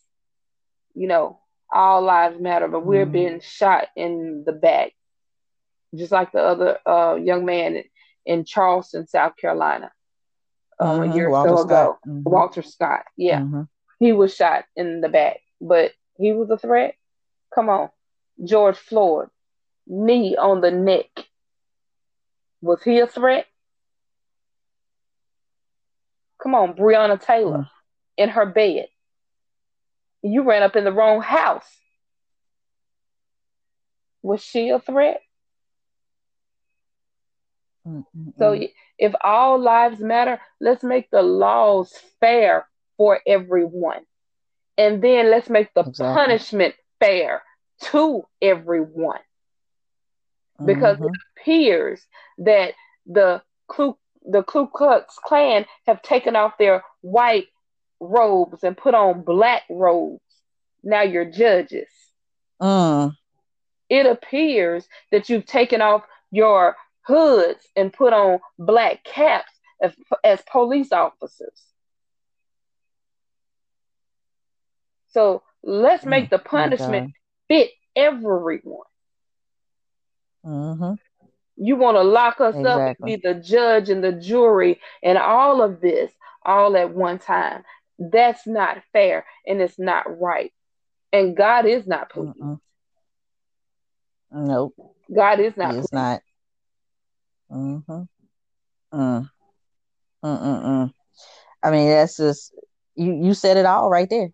you 0.94 1.08
know, 1.08 1.40
all 1.72 2.02
lives 2.02 2.40
matter, 2.40 2.68
but 2.68 2.86
we're 2.86 3.06
mm. 3.06 3.12
being 3.12 3.40
shot 3.40 3.88
in 3.96 4.44
the 4.46 4.52
back, 4.52 4.92
just 5.96 6.12
like 6.12 6.32
the 6.32 6.40
other 6.40 6.78
uh, 6.86 7.16
young 7.16 7.46
man 7.46 7.84
in 8.26 8.46
Charleston, 8.46 9.08
South 9.08 9.36
Carolina, 9.38 9.92
um, 10.80 11.00
mm-hmm. 11.00 11.12
a 11.12 11.16
year 11.16 11.30
or 11.30 11.48
so 11.48 11.64
ago. 11.64 11.98
Mm-hmm. 12.08 12.30
Walter 12.30 12.62
Scott, 12.62 13.04
yeah, 13.18 13.40
mm-hmm. 13.40 13.64
he 14.00 14.12
was 14.12 14.36
shot 14.36 14.66
in 14.76 15.02
the 15.02 15.10
back, 15.10 15.40
but 15.60 15.92
he 16.22 16.32
was 16.32 16.50
a 16.50 16.58
threat. 16.58 16.96
Come 17.54 17.70
on, 17.70 17.90
George 18.44 18.78
Floyd, 18.78 19.30
knee 19.88 20.38
on 20.38 20.62
the 20.62 20.72
neck. 20.72 21.10
Was 22.62 22.82
he 22.84 23.00
a 23.00 23.08
threat? 23.08 23.46
Come 26.42 26.56
on, 26.56 26.74
Breonna 26.74 27.20
Taylor 27.22 27.60
mm. 27.60 27.70
in 28.18 28.30
her 28.30 28.46
bed 28.46 28.88
you 30.24 30.44
ran 30.44 30.64
up 30.64 30.76
in 30.76 30.84
the 30.84 30.92
wrong 30.92 31.22
house. 31.22 31.68
Was 34.22 34.44
she 34.44 34.70
a 34.70 34.80
threat? 34.80 35.22
Mm-mm-mm. 37.88 38.38
So 38.38 38.60
if 39.00 39.14
all 39.24 39.60
lives 39.60 40.00
matter, 40.00 40.40
let's 40.60 40.84
make 40.84 41.10
the 41.10 41.24
laws 41.24 41.92
fair 42.20 42.68
for 42.98 43.20
everyone. 43.26 44.02
And 44.78 45.02
then 45.02 45.30
let's 45.30 45.50
make 45.50 45.74
the 45.74 45.82
exactly. 45.82 46.16
punishment 46.16 46.76
fair 47.00 47.44
to 47.82 48.24
everyone. 48.42 49.20
Because 50.64 50.98
mm-hmm. 50.98 51.06
it 51.06 51.22
appears 51.38 52.06
that 52.40 52.74
the 53.06 53.42
Ku, 53.68 53.98
the 54.24 54.44
Ku 54.44 54.68
Klux 54.68 55.18
Klan 55.24 55.66
have 55.88 56.02
taken 56.02 56.36
off 56.36 56.58
their 56.58 56.84
white 57.02 57.48
robes 58.00 58.64
and 58.64 58.78
put 58.78 58.94
on 58.94 59.24
black 59.24 59.64
robes. 59.70 60.22
Now 60.84 61.02
you're 61.02 61.26
judges. 61.26 61.90
Mm. 62.62 63.16
It 63.90 64.06
appears 64.06 64.88
that 65.12 65.30
you've 65.30 65.46
taken 65.46 65.82
off 65.82 66.04
your 66.32 66.76
hoods 67.06 67.68
and 67.76 67.92
put 67.92 68.14
on 68.14 68.40
black 68.58 69.04
caps 69.04 69.52
as, 69.82 69.94
as 70.24 70.42
police 70.50 70.92
officers. 70.92 71.62
So 75.12 75.44
let's 75.64 76.06
make 76.06 76.30
the 76.30 76.40
mm, 76.40 76.46
punishment 76.46 77.14
fit 77.48 77.72
everyone. 77.96 78.86
Mm-hmm. 80.46 80.94
You 81.58 81.76
want 81.76 81.98
to 81.98 82.04
lock 82.04 82.42
us 82.42 82.56
exactly. 82.56 82.72
up 82.72 82.98
and 83.00 83.06
be 83.06 83.16
the 83.28 83.36
judge 83.36 83.90
and 83.90 84.04
the 84.04 84.14
jury 84.14 84.80
and 85.04 85.18
all 85.18 85.62
of 85.62 85.82
this 85.82 86.12
all 86.44 86.76
at 86.76 86.94
one 86.94 87.20
time. 87.20 87.64
That's 88.00 88.48
not 88.48 88.82
fair 88.94 89.26
and 89.46 89.62
it's 89.62 89.78
not 89.78 90.20
right. 90.20 90.52
And 91.14 91.36
God 91.36 91.66
is 91.66 91.86
not 91.86 92.10
pleased. 92.10 92.38
Mm-mm. 92.38 92.60
Nope. 94.32 94.74
God 95.14 95.40
is 95.40 95.56
not. 95.58 95.76
It's 95.76 95.92
not. 95.92 96.22
Mm-hmm. 97.52 98.04
Mm. 98.94 99.30
Mm-mm-mm. 100.24 100.92
I 101.64 101.72
mean, 101.72 101.90
that's 101.90 102.18
just 102.18 102.54
you. 102.96 103.14
You 103.14 103.34
said 103.34 103.58
it 103.58 103.66
all 103.66 103.90
right 103.90 104.10
there. 104.10 104.30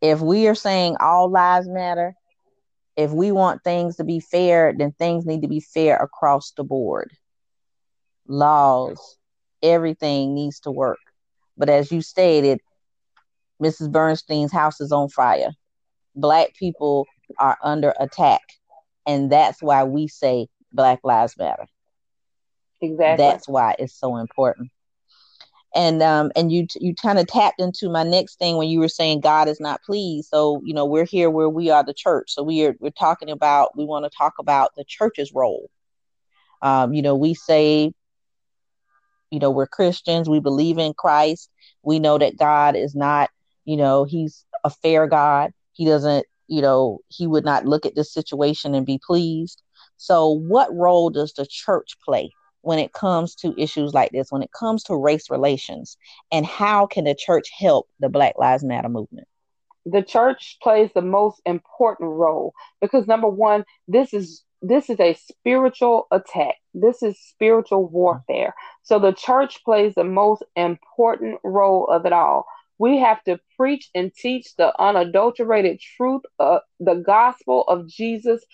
If 0.00 0.20
we 0.20 0.46
are 0.48 0.54
saying 0.54 0.96
all 1.00 1.30
lives 1.30 1.68
matter, 1.68 2.14
if 2.96 3.10
we 3.12 3.32
want 3.32 3.62
things 3.62 3.96
to 3.96 4.04
be 4.04 4.20
fair, 4.20 4.74
then 4.76 4.92
things 4.92 5.26
need 5.26 5.42
to 5.42 5.48
be 5.48 5.60
fair 5.60 5.96
across 5.96 6.52
the 6.52 6.64
board. 6.64 7.12
Laws, 8.26 9.18
everything 9.62 10.34
needs 10.34 10.60
to 10.60 10.70
work. 10.70 10.98
But 11.56 11.68
as 11.68 11.90
you 11.90 12.02
stated, 12.02 12.60
Mrs. 13.62 13.90
Bernstein's 13.90 14.52
house 14.52 14.80
is 14.80 14.92
on 14.92 15.08
fire. 15.08 15.50
Black 16.14 16.54
people 16.54 17.06
are 17.38 17.58
under 17.62 17.94
attack. 17.98 18.42
And 19.06 19.30
that's 19.32 19.62
why 19.62 19.84
we 19.84 20.06
say 20.08 20.48
Black 20.72 21.00
Lives 21.02 21.36
Matter. 21.38 21.66
Exactly. 22.80 23.16
That's 23.16 23.48
why 23.48 23.74
it's 23.78 23.94
so 23.94 24.16
important. 24.16 24.70
And 25.78 26.02
um 26.02 26.32
and 26.34 26.50
you 26.50 26.66
you 26.80 26.92
kind 26.92 27.20
of 27.20 27.28
tapped 27.28 27.60
into 27.60 27.88
my 27.88 28.02
next 28.02 28.38
thing 28.40 28.56
when 28.56 28.68
you 28.68 28.80
were 28.80 28.88
saying 28.88 29.20
God 29.20 29.48
is 29.48 29.60
not 29.60 29.80
pleased. 29.82 30.28
So 30.28 30.60
you 30.64 30.74
know 30.74 30.84
we're 30.84 31.04
here 31.04 31.30
where 31.30 31.48
we 31.48 31.70
are 31.70 31.84
the 31.84 31.94
church. 31.94 32.32
So 32.32 32.42
we 32.42 32.66
are 32.66 32.74
we're 32.80 32.90
talking 32.90 33.30
about 33.30 33.76
we 33.76 33.84
want 33.84 34.04
to 34.04 34.10
talk 34.10 34.34
about 34.40 34.72
the 34.76 34.84
church's 34.84 35.32
role. 35.32 35.70
Um, 36.62 36.92
you 36.92 37.00
know 37.00 37.14
we 37.14 37.32
say, 37.32 37.92
you 39.30 39.38
know 39.38 39.52
we're 39.52 39.68
Christians. 39.68 40.28
We 40.28 40.40
believe 40.40 40.78
in 40.78 40.94
Christ. 40.94 41.48
We 41.84 42.00
know 42.00 42.18
that 42.18 42.36
God 42.36 42.74
is 42.74 42.96
not 42.96 43.30
you 43.64 43.76
know 43.76 44.02
He's 44.02 44.44
a 44.64 44.70
fair 44.70 45.06
God. 45.06 45.52
He 45.74 45.84
doesn't 45.84 46.26
you 46.48 46.60
know 46.60 46.98
He 47.06 47.28
would 47.28 47.44
not 47.44 47.66
look 47.66 47.86
at 47.86 47.94
this 47.94 48.12
situation 48.12 48.74
and 48.74 48.84
be 48.84 49.00
pleased. 49.06 49.62
So 49.96 50.28
what 50.28 50.74
role 50.74 51.10
does 51.10 51.34
the 51.34 51.46
church 51.48 51.96
play 52.04 52.32
when 52.68 52.78
it 52.78 52.92
comes 52.92 53.34
to 53.34 53.54
issues 53.56 53.94
like 53.94 54.12
this, 54.12 54.30
when 54.30 54.42
it 54.42 54.52
comes 54.52 54.82
to 54.82 54.94
race 54.94 55.30
relations, 55.30 55.96
and 56.30 56.44
how 56.44 56.84
can 56.84 57.04
the 57.04 57.14
church 57.14 57.48
help 57.58 57.88
the 57.98 58.10
Black 58.10 58.34
Lives 58.36 58.62
Matter 58.62 58.90
movement? 58.90 59.26
The 59.86 60.02
church 60.02 60.58
plays 60.62 60.90
the 60.94 61.00
most 61.00 61.40
important 61.46 62.10
role 62.10 62.52
because 62.82 63.06
number 63.06 63.26
one, 63.26 63.64
this 63.88 64.12
is 64.12 64.44
this 64.60 64.90
is 64.90 65.00
a 65.00 65.14
spiritual 65.14 66.08
attack. 66.10 66.56
This 66.74 67.02
is 67.02 67.18
spiritual 67.18 67.88
warfare. 67.88 68.52
So 68.82 68.98
the 68.98 69.12
church 69.12 69.64
plays 69.64 69.94
the 69.94 70.04
most 70.04 70.42
important 70.54 71.40
role 71.42 71.86
of 71.86 72.04
it 72.04 72.12
all. 72.12 72.44
We 72.76 72.98
have 72.98 73.24
to 73.24 73.40
preach 73.56 73.88
and 73.94 74.12
teach 74.12 74.56
the 74.56 74.78
unadulterated 74.78 75.80
truth 75.96 76.22
of 76.38 76.60
the 76.80 76.96
gospel 76.96 77.64
of 77.66 77.88
Jesus 77.88 78.44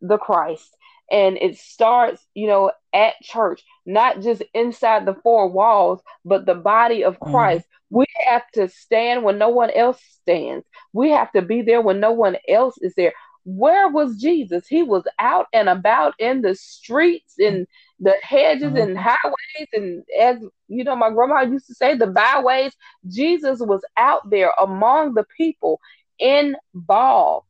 the 0.00 0.16
Christ 0.16 0.74
and 1.10 1.36
it 1.38 1.56
starts 1.56 2.24
you 2.34 2.46
know 2.46 2.70
at 2.94 3.14
church 3.22 3.62
not 3.86 4.20
just 4.20 4.42
inside 4.54 5.06
the 5.06 5.14
four 5.22 5.48
walls 5.48 6.00
but 6.24 6.46
the 6.46 6.54
body 6.54 7.04
of 7.04 7.18
mm-hmm. 7.18 7.32
christ 7.32 7.64
mm-hmm. 7.64 7.98
we 7.98 8.06
have 8.26 8.42
to 8.52 8.68
stand 8.68 9.22
when 9.22 9.38
no 9.38 9.48
one 9.48 9.70
else 9.70 10.00
stands 10.20 10.64
we 10.92 11.10
have 11.10 11.30
to 11.32 11.42
be 11.42 11.62
there 11.62 11.80
when 11.80 12.00
no 12.00 12.12
one 12.12 12.36
else 12.48 12.76
is 12.78 12.94
there 12.96 13.12
where 13.44 13.88
was 13.88 14.16
jesus 14.16 14.66
he 14.68 14.82
was 14.82 15.04
out 15.18 15.46
and 15.52 15.68
about 15.68 16.14
in 16.18 16.42
the 16.42 16.54
streets 16.54 17.34
in 17.38 17.66
the 17.98 18.14
hedges 18.22 18.64
mm-hmm. 18.64 18.76
and 18.76 18.98
highways 18.98 19.68
and 19.72 20.02
as 20.20 20.38
you 20.68 20.84
know 20.84 20.94
my 20.94 21.10
grandma 21.10 21.40
used 21.40 21.66
to 21.66 21.74
say 21.74 21.94
the 21.94 22.06
byways 22.06 22.72
jesus 23.08 23.60
was 23.60 23.82
out 23.96 24.28
there 24.28 24.52
among 24.60 25.14
the 25.14 25.24
people 25.36 25.80
involved 26.18 27.46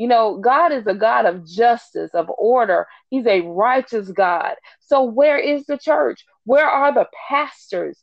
you 0.00 0.08
know, 0.08 0.38
God 0.38 0.72
is 0.72 0.86
a 0.86 0.94
God 0.94 1.26
of 1.26 1.46
justice, 1.46 2.12
of 2.14 2.30
order. 2.38 2.86
He's 3.10 3.26
a 3.26 3.42
righteous 3.42 4.10
God. 4.10 4.54
So, 4.80 5.04
where 5.04 5.36
is 5.36 5.66
the 5.66 5.76
church? 5.76 6.24
Where 6.44 6.64
are 6.66 6.94
the 6.94 7.04
pastors? 7.28 8.02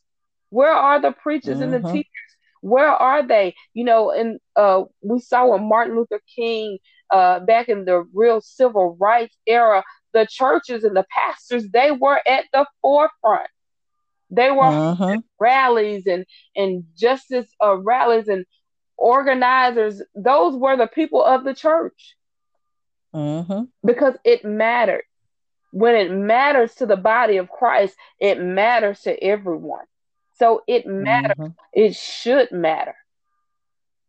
Where 0.50 0.70
are 0.70 1.02
the 1.02 1.10
preachers 1.10 1.54
mm-hmm. 1.54 1.62
and 1.64 1.72
the 1.72 1.78
mm-hmm. 1.78 1.96
teachers? 1.96 2.36
Where 2.60 2.90
are 2.90 3.26
they? 3.26 3.56
You 3.74 3.82
know, 3.82 4.12
and 4.12 4.38
uh, 4.54 4.84
we 5.02 5.18
saw 5.18 5.48
when 5.48 5.68
Martin 5.68 5.96
Luther 5.96 6.20
King, 6.36 6.78
uh, 7.10 7.40
back 7.40 7.68
in 7.68 7.84
the 7.84 8.04
real 8.14 8.40
civil 8.42 8.96
rights 9.00 9.36
era, 9.44 9.82
the 10.14 10.24
churches 10.30 10.84
and 10.84 10.94
the 10.94 11.04
pastors, 11.10 11.66
they 11.72 11.90
were 11.90 12.20
at 12.28 12.44
the 12.52 12.64
forefront. 12.80 13.50
They 14.30 14.52
were 14.52 14.62
mm-hmm. 14.62 15.18
rallies 15.40 16.06
and 16.06 16.24
and 16.54 16.84
justice 16.96 17.48
uh, 17.60 17.76
rallies 17.76 18.28
and 18.28 18.44
organizers, 18.98 20.02
those 20.14 20.56
were 20.56 20.76
the 20.76 20.86
people 20.86 21.24
of 21.24 21.44
the 21.44 21.54
church. 21.54 22.16
Mm-hmm. 23.14 23.62
Because 23.84 24.14
it 24.24 24.44
mattered. 24.44 25.04
When 25.70 25.94
it 25.94 26.10
matters 26.10 26.74
to 26.76 26.86
the 26.86 26.96
body 26.96 27.36
of 27.36 27.50
Christ, 27.50 27.96
it 28.20 28.40
matters 28.40 29.00
to 29.02 29.22
everyone. 29.22 29.84
So 30.38 30.62
it 30.66 30.86
matters. 30.86 31.36
Mm-hmm. 31.38 31.52
It 31.72 31.94
should 31.94 32.52
matter. 32.52 32.94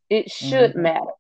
It 0.10 0.32
should 0.32 0.72
mm-hmm. 0.72 0.82
matter. 0.82 1.12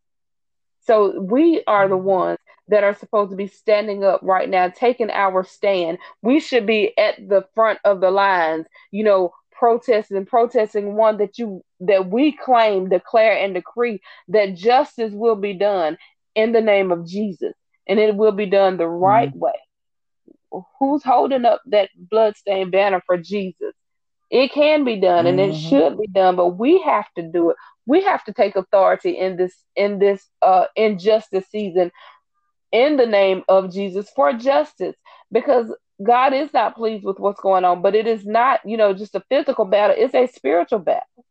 So 0.85 1.19
we 1.19 1.63
are 1.67 1.87
the 1.87 1.97
ones 1.97 2.39
that 2.69 2.83
are 2.83 2.95
supposed 2.95 3.31
to 3.31 3.37
be 3.37 3.47
standing 3.47 4.03
up 4.03 4.21
right 4.23 4.49
now, 4.49 4.69
taking 4.69 5.09
our 5.09 5.43
stand. 5.43 5.97
We 6.21 6.39
should 6.39 6.65
be 6.65 6.97
at 6.97 7.15
the 7.27 7.45
front 7.53 7.79
of 7.83 8.01
the 8.01 8.11
lines, 8.11 8.65
you 8.91 9.03
know, 9.03 9.33
protesting 9.51 10.25
protesting 10.25 10.95
one 10.95 11.17
that 11.17 11.37
you 11.37 11.63
that 11.81 12.09
we 12.09 12.31
claim, 12.31 12.89
declare, 12.89 13.37
and 13.37 13.53
decree 13.53 14.01
that 14.29 14.55
justice 14.55 15.13
will 15.13 15.35
be 15.35 15.53
done 15.53 15.97
in 16.35 16.51
the 16.51 16.61
name 16.61 16.91
of 16.91 17.07
Jesus, 17.07 17.53
and 17.87 17.99
it 17.99 18.15
will 18.15 18.31
be 18.31 18.45
done 18.45 18.77
the 18.77 18.87
right 18.87 19.29
mm-hmm. 19.29 19.39
way. 19.39 20.63
Who's 20.79 21.03
holding 21.03 21.45
up 21.45 21.61
that 21.67 21.89
bloodstained 21.95 22.71
banner 22.71 23.01
for 23.05 23.17
Jesus? 23.17 23.73
It 24.29 24.51
can 24.51 24.83
be 24.83 24.99
done, 24.99 25.25
and 25.25 25.39
mm-hmm. 25.39 25.51
it 25.51 25.57
should 25.57 25.97
be 25.97 26.07
done, 26.07 26.35
but 26.35 26.49
we 26.49 26.81
have 26.81 27.07
to 27.15 27.23
do 27.23 27.51
it. 27.51 27.57
We 27.85 28.03
have 28.03 28.23
to 28.25 28.33
take 28.33 28.55
authority 28.55 29.17
in 29.17 29.35
this 29.35 29.55
in 29.75 29.99
this 29.99 30.23
uh, 30.41 30.65
injustice 30.75 31.45
season 31.49 31.91
in 32.71 32.97
the 32.97 33.05
name 33.05 33.43
of 33.49 33.71
Jesus 33.71 34.09
for 34.15 34.33
justice 34.33 34.95
because 35.31 35.73
God 36.01 36.33
is 36.33 36.53
not 36.53 36.75
pleased 36.75 37.03
with 37.03 37.19
what's 37.19 37.41
going 37.41 37.65
on, 37.65 37.81
but 37.81 37.95
it 37.95 38.07
is 38.07 38.25
not, 38.25 38.61
you 38.63 38.77
know, 38.77 38.93
just 38.93 39.15
a 39.15 39.23
physical 39.29 39.65
battle. 39.65 39.95
It's 39.97 40.13
a 40.13 40.27
spiritual 40.27 40.79
battle. 40.79 41.25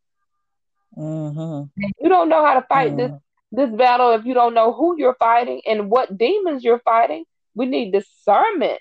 Mm-hmm. 0.98 1.82
You 2.00 2.08
don't 2.08 2.28
know 2.28 2.44
how 2.44 2.54
to 2.54 2.66
fight 2.68 2.96
mm-hmm. 2.96 3.12
this 3.12 3.20
this 3.50 3.70
battle 3.70 4.12
if 4.12 4.26
you 4.26 4.34
don't 4.34 4.52
know 4.52 4.72
who 4.72 4.98
you're 4.98 5.16
fighting 5.18 5.62
and 5.66 5.90
what 5.90 6.18
demons 6.18 6.64
you're 6.64 6.80
fighting. 6.80 7.24
We 7.54 7.66
need 7.66 7.92
discernment. 7.92 8.80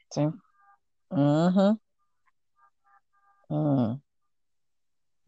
Mm-hmm. 1.13 1.71
Mm. 3.53 4.01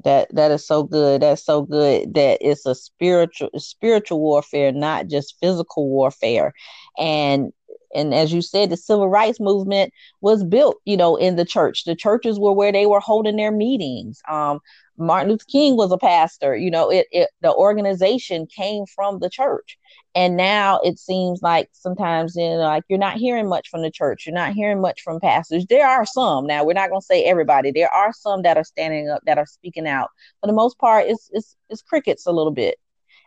That 0.03 0.33
that 0.35 0.51
is 0.51 0.65
so 0.65 0.83
good. 0.83 1.21
That's 1.21 1.43
so 1.43 1.61
good 1.61 2.13
that 2.15 2.39
it's 2.41 2.65
a 2.65 2.75
spiritual 2.75 3.49
spiritual 3.57 4.19
warfare, 4.19 4.71
not 4.71 5.07
just 5.07 5.37
physical 5.39 5.89
warfare. 5.89 6.53
And 6.97 7.53
and 7.93 8.13
as 8.13 8.31
you 8.31 8.41
said 8.41 8.69
the 8.69 8.77
civil 8.77 9.09
rights 9.09 9.39
movement 9.39 9.93
was 10.21 10.43
built 10.43 10.77
you 10.85 10.95
know 10.97 11.15
in 11.15 11.35
the 11.35 11.45
church 11.45 11.85
the 11.85 11.95
churches 11.95 12.39
were 12.39 12.53
where 12.53 12.71
they 12.71 12.85
were 12.85 12.99
holding 12.99 13.35
their 13.35 13.51
meetings 13.51 14.21
um, 14.29 14.59
martin 14.99 15.29
luther 15.29 15.45
king 15.49 15.75
was 15.75 15.91
a 15.91 15.97
pastor 15.97 16.55
you 16.55 16.69
know 16.69 16.89
it, 16.89 17.07
it 17.11 17.29
the 17.41 17.53
organization 17.53 18.47
came 18.47 18.85
from 18.85 19.19
the 19.19 19.29
church. 19.29 19.77
And 20.15 20.35
now 20.35 20.79
it 20.83 20.97
seems 20.97 21.41
like 21.41 21.69
sometimes 21.71 22.35
you 22.35 22.43
know 22.43 22.57
like 22.57 22.83
you're 22.89 22.99
not 22.99 23.17
hearing 23.17 23.47
much 23.47 23.69
from 23.69 23.81
the 23.81 23.91
church 23.91 24.25
you're 24.25 24.35
not 24.35 24.53
hearing 24.53 24.81
much 24.81 25.01
from 25.01 25.19
pastors. 25.19 25.65
There 25.69 25.87
are 25.87 26.05
some. 26.05 26.47
Now 26.47 26.63
we're 26.63 26.73
not 26.73 26.89
going 26.89 27.01
to 27.01 27.05
say 27.05 27.25
everybody. 27.25 27.71
There 27.71 27.93
are 27.93 28.11
some 28.13 28.41
that 28.41 28.57
are 28.57 28.63
standing 28.63 29.09
up 29.09 29.21
that 29.25 29.37
are 29.37 29.45
speaking 29.45 29.87
out. 29.87 30.09
For 30.41 30.47
the 30.47 30.53
most 30.53 30.77
part 30.79 31.05
it's 31.07 31.29
it's, 31.31 31.55
it's 31.69 31.81
crickets 31.81 32.25
a 32.25 32.31
little 32.31 32.51
bit. 32.51 32.75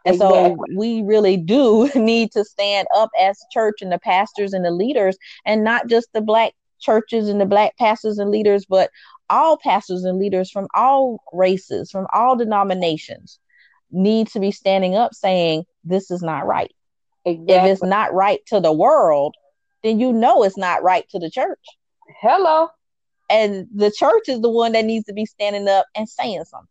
And 0.05 0.19
so 0.19 0.57
we 0.75 1.03
really 1.03 1.37
do 1.37 1.89
need 1.95 2.33
to 2.33 2.45
stand 2.45 2.89
up 2.95 3.11
as 3.21 3.39
church 3.53 3.83
and 3.83 3.93
the 3.93 4.01
pastors 4.01 4.53
and 4.53 4.65
the 4.65 4.73
leaders, 4.73 5.17
and 5.47 5.63
not 5.63 5.87
just 5.87 6.09
the 6.13 6.21
black 6.21 6.55
churches 6.81 7.29
and 7.29 7.41
the 7.41 7.47
black 7.47 7.77
pastors 7.79 8.19
and 8.19 8.31
leaders, 8.31 8.67
but 8.67 8.91
all 9.33 9.57
pastors 9.57 10.05
and 10.05 10.19
leaders 10.19 10.51
from 10.51 10.69
all 10.75 11.23
races, 11.33 11.91
from 11.91 12.07
all 12.13 12.37
denominations, 12.37 13.39
need 13.91 14.29
to 14.29 14.39
be 14.39 14.53
standing 14.53 14.95
up 14.95 15.15
saying, 15.15 15.65
This 15.83 16.11
is 16.11 16.23
not 16.23 16.47
right. 16.47 16.73
Exactly. 17.25 17.55
If 17.55 17.65
it's 17.65 17.83
not 17.83 18.13
right 18.13 18.41
to 18.47 18.61
the 18.61 18.73
world, 18.73 19.35
then 19.83 19.99
you 19.99 20.13
know 20.13 20.45
it's 20.45 20.59
not 20.59 20.83
right 20.83 21.09
to 21.11 21.19
the 21.19 21.31
church. 21.31 21.65
Hello. 22.21 22.69
And 23.31 23.67
the 23.75 23.91
church 23.91 24.25
is 24.29 24.41
the 24.41 24.51
one 24.51 24.73
that 24.73 24.85
needs 24.85 25.07
to 25.07 25.15
be 25.15 25.25
standing 25.25 25.67
up 25.67 25.87
and 25.95 26.09
saying 26.09 26.45
something. 26.45 26.69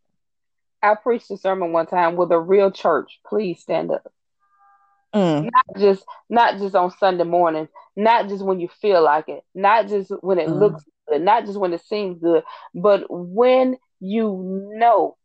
I 0.83 0.95
preached 0.95 1.31
a 1.31 1.37
sermon 1.37 1.73
one 1.73 1.87
time 1.87 2.15
with 2.15 2.31
a 2.31 2.39
real 2.39 2.71
church. 2.71 3.19
Please 3.25 3.59
stand 3.61 3.91
up. 3.91 4.11
Mm. 5.13 5.49
Not 5.51 5.65
just 5.77 6.05
not 6.29 6.57
just 6.57 6.75
on 6.75 6.91
Sunday 6.91 7.23
morning, 7.23 7.67
not 7.95 8.29
just 8.29 8.45
when 8.45 8.59
you 8.59 8.69
feel 8.81 9.03
like 9.03 9.27
it, 9.27 9.43
not 9.53 9.87
just 9.89 10.11
when 10.21 10.39
it 10.39 10.47
mm. 10.47 10.57
looks 10.57 10.83
good, 11.11 11.21
not 11.21 11.45
just 11.45 11.59
when 11.59 11.73
it 11.73 11.81
seems 11.85 12.19
good, 12.19 12.43
but 12.73 13.05
when 13.09 13.77
you 13.99 14.71
know 14.75 15.17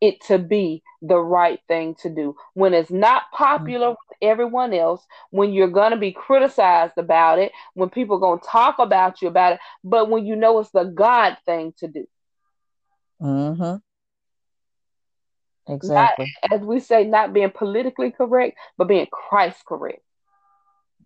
it 0.00 0.20
to 0.22 0.38
be 0.38 0.82
the 1.00 1.18
right 1.18 1.60
thing 1.68 1.94
to 2.02 2.10
do. 2.10 2.36
When 2.54 2.74
it's 2.74 2.90
not 2.90 3.22
popular 3.32 3.88
mm. 3.88 3.96
with 4.08 4.18
everyone 4.20 4.74
else, 4.74 5.04
when 5.30 5.52
you're 5.52 5.68
going 5.68 5.92
to 5.92 5.96
be 5.96 6.12
criticized 6.12 6.98
about 6.98 7.38
it, 7.38 7.52
when 7.74 7.88
people 7.90 8.16
are 8.16 8.20
going 8.20 8.40
to 8.40 8.46
talk 8.46 8.78
about 8.78 9.22
you 9.22 9.28
about 9.28 9.54
it, 9.54 9.60
but 9.82 10.10
when 10.10 10.26
you 10.26 10.36
know 10.36 10.58
it's 10.58 10.70
the 10.70 10.84
God 10.84 11.36
thing 11.46 11.72
to 11.78 11.88
do. 11.88 12.06
Mm-hmm. 13.22 13.76
Exactly. 15.72 16.32
Not, 16.42 16.60
as 16.60 16.66
we 16.66 16.80
say, 16.80 17.04
not 17.04 17.32
being 17.32 17.50
politically 17.50 18.10
correct, 18.10 18.58
but 18.76 18.88
being 18.88 19.06
Christ 19.10 19.64
correct. 19.64 20.02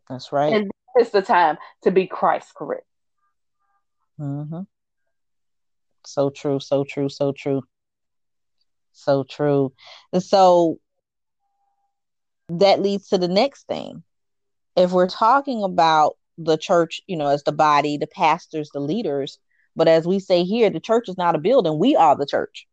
That's 0.09 0.33
right. 0.33 0.53
And 0.53 0.71
it's 0.97 1.11
the 1.11 1.23
time 1.23 1.59
to 1.83 1.93
be 1.93 2.07
Christ 2.07 2.55
correct. 2.55 2.85
Mm-hmm. 4.21 4.61
So 6.07 6.31
true, 6.31 6.61
so 6.61 6.85
true, 6.85 7.09
so 7.09 7.33
true. 7.33 7.63
So 8.93 9.25
true. 9.25 9.73
And 10.13 10.23
so 10.23 10.79
that 12.49 12.83
leads 12.83 13.09
to 13.09 13.19
the 13.19 13.29
next 13.29 13.67
thing. 13.67 14.03
If 14.77 14.93
we're 14.93 15.09
talking 15.09 15.63
about 15.63 16.17
the 16.39 16.57
church, 16.57 17.01
you 17.07 17.17
know, 17.17 17.27
as 17.29 17.45
the 17.45 17.53
body, 17.53 17.97
the 17.99 18.07
pastors, 18.07 18.71
the 18.73 18.81
leaders, 18.81 19.39
But 19.77 19.89
as 19.89 20.07
we 20.07 20.19
say 20.19 20.45
here, 20.45 20.71
the 20.71 20.81
church 20.81 21.09
is 21.09 21.17
not 21.17 21.37
a 21.37 21.39
building, 21.39 21.79
we 21.79 21.95
are 21.97 22.17
the 22.17 22.27
church. 22.27 22.67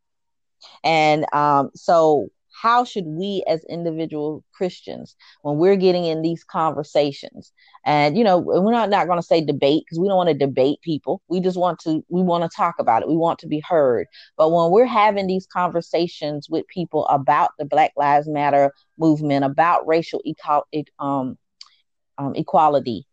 And 0.83 1.25
um, 1.33 1.69
so 1.75 2.29
how 2.61 2.85
should 2.85 3.05
we 3.05 3.43
as 3.47 3.63
individual 3.65 4.43
christians 4.53 5.15
when 5.41 5.57
we're 5.57 5.75
getting 5.75 6.05
in 6.05 6.21
these 6.21 6.43
conversations? 6.43 7.51
And 7.85 8.17
you 8.17 8.23
know 8.23 8.37
we're 8.37 8.71
not, 8.71 8.89
not 8.89 9.07
going 9.07 9.19
to 9.19 9.25
say 9.25 9.43
debate 9.43 9.83
because 9.85 9.99
we 9.99 10.07
don't 10.07 10.17
want 10.17 10.29
to 10.29 10.33
debate 10.33 10.79
people. 10.81 11.21
We 11.27 11.39
just 11.39 11.57
want 11.57 11.79
to 11.79 12.03
we 12.09 12.21
want 12.21 12.49
to 12.49 12.55
talk 12.55 12.75
about 12.79 13.01
it. 13.01 13.09
We 13.09 13.17
want 13.17 13.39
to 13.39 13.47
be 13.47 13.61
heard. 13.67 14.07
But 14.37 14.51
when 14.51 14.71
we're 14.71 14.85
having 14.85 15.27
these 15.27 15.47
conversations 15.47 16.49
with 16.49 16.67
people 16.67 17.05
about 17.07 17.51
the 17.59 17.65
black 17.65 17.91
lives 17.97 18.27
matter 18.27 18.71
movement 18.97 19.43
about 19.43 19.87
racial 19.87 20.21
equal, 20.23 20.65
um, 20.99 21.37
um, 22.17 22.35
equality 22.35 23.05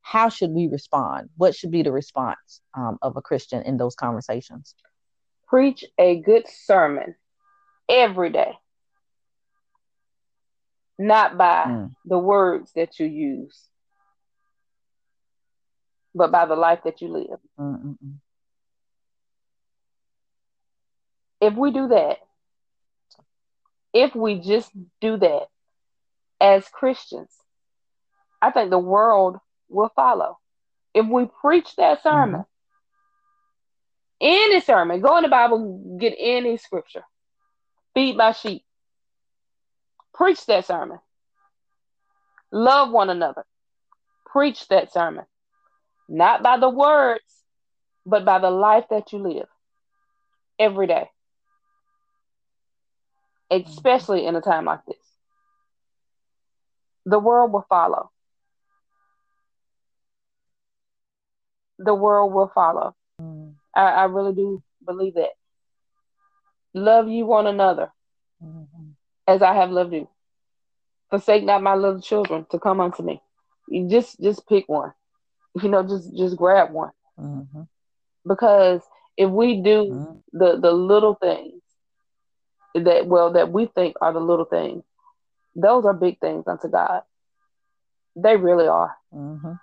how 0.00 0.30
should 0.30 0.50
we 0.52 0.68
respond? 0.68 1.28
What 1.36 1.54
should 1.54 1.70
be 1.70 1.82
the 1.82 1.92
response 1.92 2.62
um, 2.74 2.96
of 3.02 3.18
a 3.18 3.20
christian 3.20 3.62
in 3.64 3.76
those 3.76 3.94
conversations? 3.94 4.74
Preach 5.48 5.84
a 5.98 6.20
good 6.20 6.44
sermon 6.48 7.14
every 7.90 8.30
day 8.30 8.54
not 10.98 11.38
by 11.38 11.64
mm. 11.66 11.94
the 12.04 12.18
words 12.18 12.72
that 12.74 12.98
you 12.98 13.06
use, 13.06 13.68
but 16.14 16.32
by 16.32 16.46
the 16.46 16.56
life 16.56 16.80
that 16.84 17.00
you 17.00 17.08
live. 17.08 17.38
Mm-mm-mm. 17.58 18.14
If 21.40 21.54
we 21.54 21.70
do 21.70 21.88
that, 21.88 22.18
if 23.94 24.14
we 24.14 24.40
just 24.40 24.70
do 25.00 25.16
that 25.18 25.46
as 26.40 26.68
Christians, 26.68 27.32
I 28.42 28.50
think 28.50 28.70
the 28.70 28.78
world 28.78 29.38
will 29.68 29.90
follow. 29.94 30.38
If 30.94 31.06
we 31.06 31.28
preach 31.40 31.76
that 31.76 32.02
sermon, 32.02 32.40
mm-hmm. 32.40 32.50
any 34.20 34.60
sermon, 34.60 35.00
go 35.00 35.16
in 35.16 35.22
the 35.22 35.28
Bible, 35.28 35.96
get 36.00 36.14
any 36.18 36.56
scripture, 36.56 37.04
feed 37.94 38.16
my 38.16 38.32
sheep, 38.32 38.64
Preach 40.14 40.44
that 40.46 40.66
sermon. 40.66 40.98
Love 42.50 42.90
one 42.90 43.10
another. 43.10 43.44
Preach 44.26 44.66
that 44.68 44.92
sermon. 44.92 45.24
Not 46.08 46.42
by 46.42 46.58
the 46.58 46.68
words, 46.68 47.24
but 48.06 48.24
by 48.24 48.38
the 48.38 48.50
life 48.50 48.86
that 48.90 49.12
you 49.12 49.18
live 49.18 49.48
every 50.58 50.86
day. 50.86 51.08
Especially 53.50 54.26
in 54.26 54.36
a 54.36 54.40
time 54.40 54.64
like 54.64 54.84
this. 54.86 54.96
The 57.06 57.18
world 57.18 57.52
will 57.52 57.64
follow. 57.68 58.10
The 61.78 61.94
world 61.94 62.32
will 62.32 62.50
follow. 62.54 62.94
Mm. 63.20 63.54
I, 63.74 63.82
I, 63.82 64.04
really 64.04 64.34
do 64.34 64.62
believe 64.84 65.14
that. 65.14 65.30
Love 66.74 67.08
you 67.08 67.24
one 67.24 67.46
another. 67.46 67.90
Mm-hmm 68.44 68.77
as 69.28 69.42
I 69.42 69.54
have 69.54 69.70
loved 69.70 69.92
you. 69.92 70.08
Forsake 71.10 71.44
not 71.44 71.62
my 71.62 71.74
little 71.74 72.00
children 72.00 72.46
to 72.50 72.58
come 72.58 72.80
unto 72.80 73.02
me. 73.02 73.22
You 73.68 73.88
just 73.88 74.20
just 74.20 74.48
pick 74.48 74.68
one. 74.68 74.92
You 75.62 75.70
know, 75.70 75.82
just 75.82 76.16
just 76.16 76.36
grab 76.36 76.72
one. 76.72 76.92
Mm-hmm. 77.18 77.62
Because 78.26 78.80
if 79.16 79.28
we 79.28 79.60
do 79.60 79.84
mm-hmm. 79.84 80.38
the 80.38 80.60
the 80.60 80.72
little 80.72 81.14
things 81.14 81.62
that 82.74 83.06
well 83.06 83.32
that 83.32 83.50
we 83.50 83.66
think 83.66 83.96
are 84.00 84.12
the 84.12 84.20
little 84.20 84.44
things, 84.44 84.84
those 85.56 85.84
are 85.84 85.94
big 85.94 86.20
things 86.20 86.44
unto 86.46 86.68
God. 86.68 87.02
They 88.14 88.36
really 88.36 88.68
are. 88.68 88.94
Mm-hmm. 89.12 89.54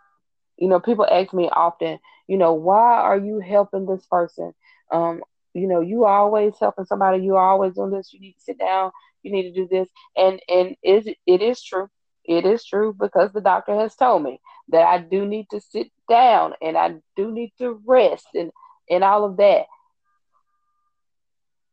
You 0.57 0.67
know, 0.67 0.79
people 0.79 1.07
ask 1.09 1.33
me 1.33 1.49
often, 1.49 1.99
you 2.27 2.37
know, 2.37 2.53
why 2.53 2.99
are 2.99 3.17
you 3.17 3.39
helping 3.39 3.85
this 3.85 4.05
person? 4.05 4.53
Um, 4.91 5.21
you 5.53 5.67
know, 5.67 5.79
you 5.79 6.05
always 6.05 6.53
helping 6.59 6.85
somebody, 6.85 7.23
you 7.23 7.37
always 7.37 7.75
doing 7.75 7.91
this, 7.91 8.11
you 8.11 8.19
need 8.19 8.33
to 8.33 8.41
sit 8.41 8.59
down, 8.59 8.91
you 9.25 9.31
need 9.31 9.51
to 9.51 9.53
do 9.53 9.67
this 9.67 9.89
and 10.15 10.39
and 10.47 10.75
is 10.83 11.07
it 11.25 11.41
is 11.41 11.61
true 11.61 11.89
it 12.23 12.45
is 12.45 12.63
true 12.63 12.93
because 12.93 13.31
the 13.33 13.41
doctor 13.41 13.75
has 13.75 13.95
told 13.95 14.23
me 14.23 14.39
that 14.69 14.85
I 14.85 14.99
do 14.99 15.25
need 15.25 15.47
to 15.51 15.59
sit 15.59 15.87
down 16.09 16.53
and 16.61 16.77
I 16.77 16.95
do 17.15 17.31
need 17.31 17.51
to 17.59 17.81
rest 17.85 18.27
and 18.33 18.51
and 18.89 19.03
all 19.03 19.25
of 19.25 19.37
that 19.37 19.65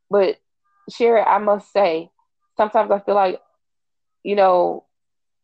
but 0.09 0.37
Sherry 0.89 1.21
I 1.21 1.37
must 1.37 1.71
say 1.71 2.09
sometimes 2.57 2.91
I 2.91 2.99
feel 2.99 3.15
like 3.15 3.39
you 4.23 4.35
know 4.35 4.85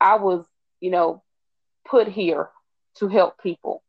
I 0.02 0.16
was 0.16 0.46
you 0.80 0.92
know 0.92 1.24
put 1.88 2.08
here 2.08 2.50
to 2.98 3.08
help 3.08 3.42
people 3.42 3.84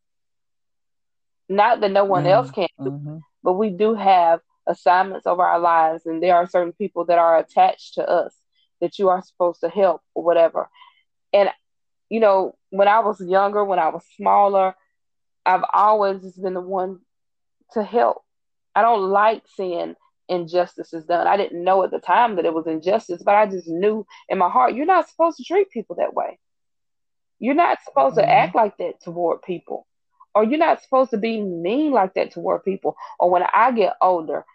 not 1.49 1.81
that 1.81 1.91
no 1.91 2.05
one 2.05 2.23
mm-hmm. 2.23 2.31
else 2.31 2.51
can 2.51 2.67
mm-hmm. 2.79 3.17
but 3.43 3.53
we 3.53 3.69
do 3.69 3.95
have 3.95 4.39
assignments 4.67 5.27
over 5.27 5.43
our 5.43 5.59
lives, 5.59 6.05
and 6.05 6.21
there 6.21 6.35
are 6.35 6.47
certain 6.47 6.73
people 6.73 7.05
that 7.05 7.17
are 7.17 7.37
attached 7.37 7.95
to 7.95 8.07
us 8.07 8.35
that 8.79 8.99
you 8.99 9.09
are 9.09 9.21
supposed 9.21 9.61
to 9.61 9.69
help 9.69 10.01
or 10.13 10.23
whatever. 10.23 10.69
And 11.33 11.49
you 12.09 12.19
know, 12.19 12.55
when 12.71 12.89
I 12.89 12.99
was 12.99 13.21
younger, 13.21 13.63
when 13.63 13.79
I 13.79 13.87
was 13.87 14.03
smaller, 14.17 14.75
I've 15.45 15.63
always 15.73 16.21
just 16.21 16.41
been 16.41 16.53
the 16.53 16.61
one 16.61 16.99
to 17.73 17.83
help. 17.83 18.21
I 18.75 18.81
don't 18.81 19.09
like 19.09 19.43
seeing 19.55 19.95
injustices 20.27 21.05
done. 21.05 21.27
I 21.27 21.37
didn't 21.37 21.63
know 21.63 21.83
at 21.83 21.91
the 21.91 21.99
time 21.99 22.35
that 22.35 22.45
it 22.45 22.53
was 22.53 22.67
injustice, 22.67 23.21
but 23.23 23.35
I 23.35 23.45
just 23.45 23.67
knew 23.67 24.05
in 24.29 24.37
my 24.37 24.49
heart, 24.49 24.75
you're 24.75 24.85
not 24.85 25.09
supposed 25.09 25.37
to 25.37 25.43
treat 25.43 25.69
people 25.69 25.97
that 25.97 26.13
way. 26.13 26.39
You're 27.39 27.55
not 27.55 27.79
supposed 27.83 28.17
mm-hmm. 28.17 28.27
to 28.27 28.31
act 28.31 28.55
like 28.55 28.77
that 28.77 29.01
toward 29.01 29.41
people. 29.41 29.87
Or 30.33 30.45
you're 30.45 30.59
not 30.59 30.81
supposed 30.81 31.11
to 31.11 31.17
be 31.17 31.41
mean 31.41 31.91
like 31.91 32.13
that 32.13 32.31
toward 32.31 32.63
people. 32.63 32.95
Or 33.19 33.29
when 33.29 33.43
I 33.43 33.71
get 33.71 33.95
older, 34.01 34.45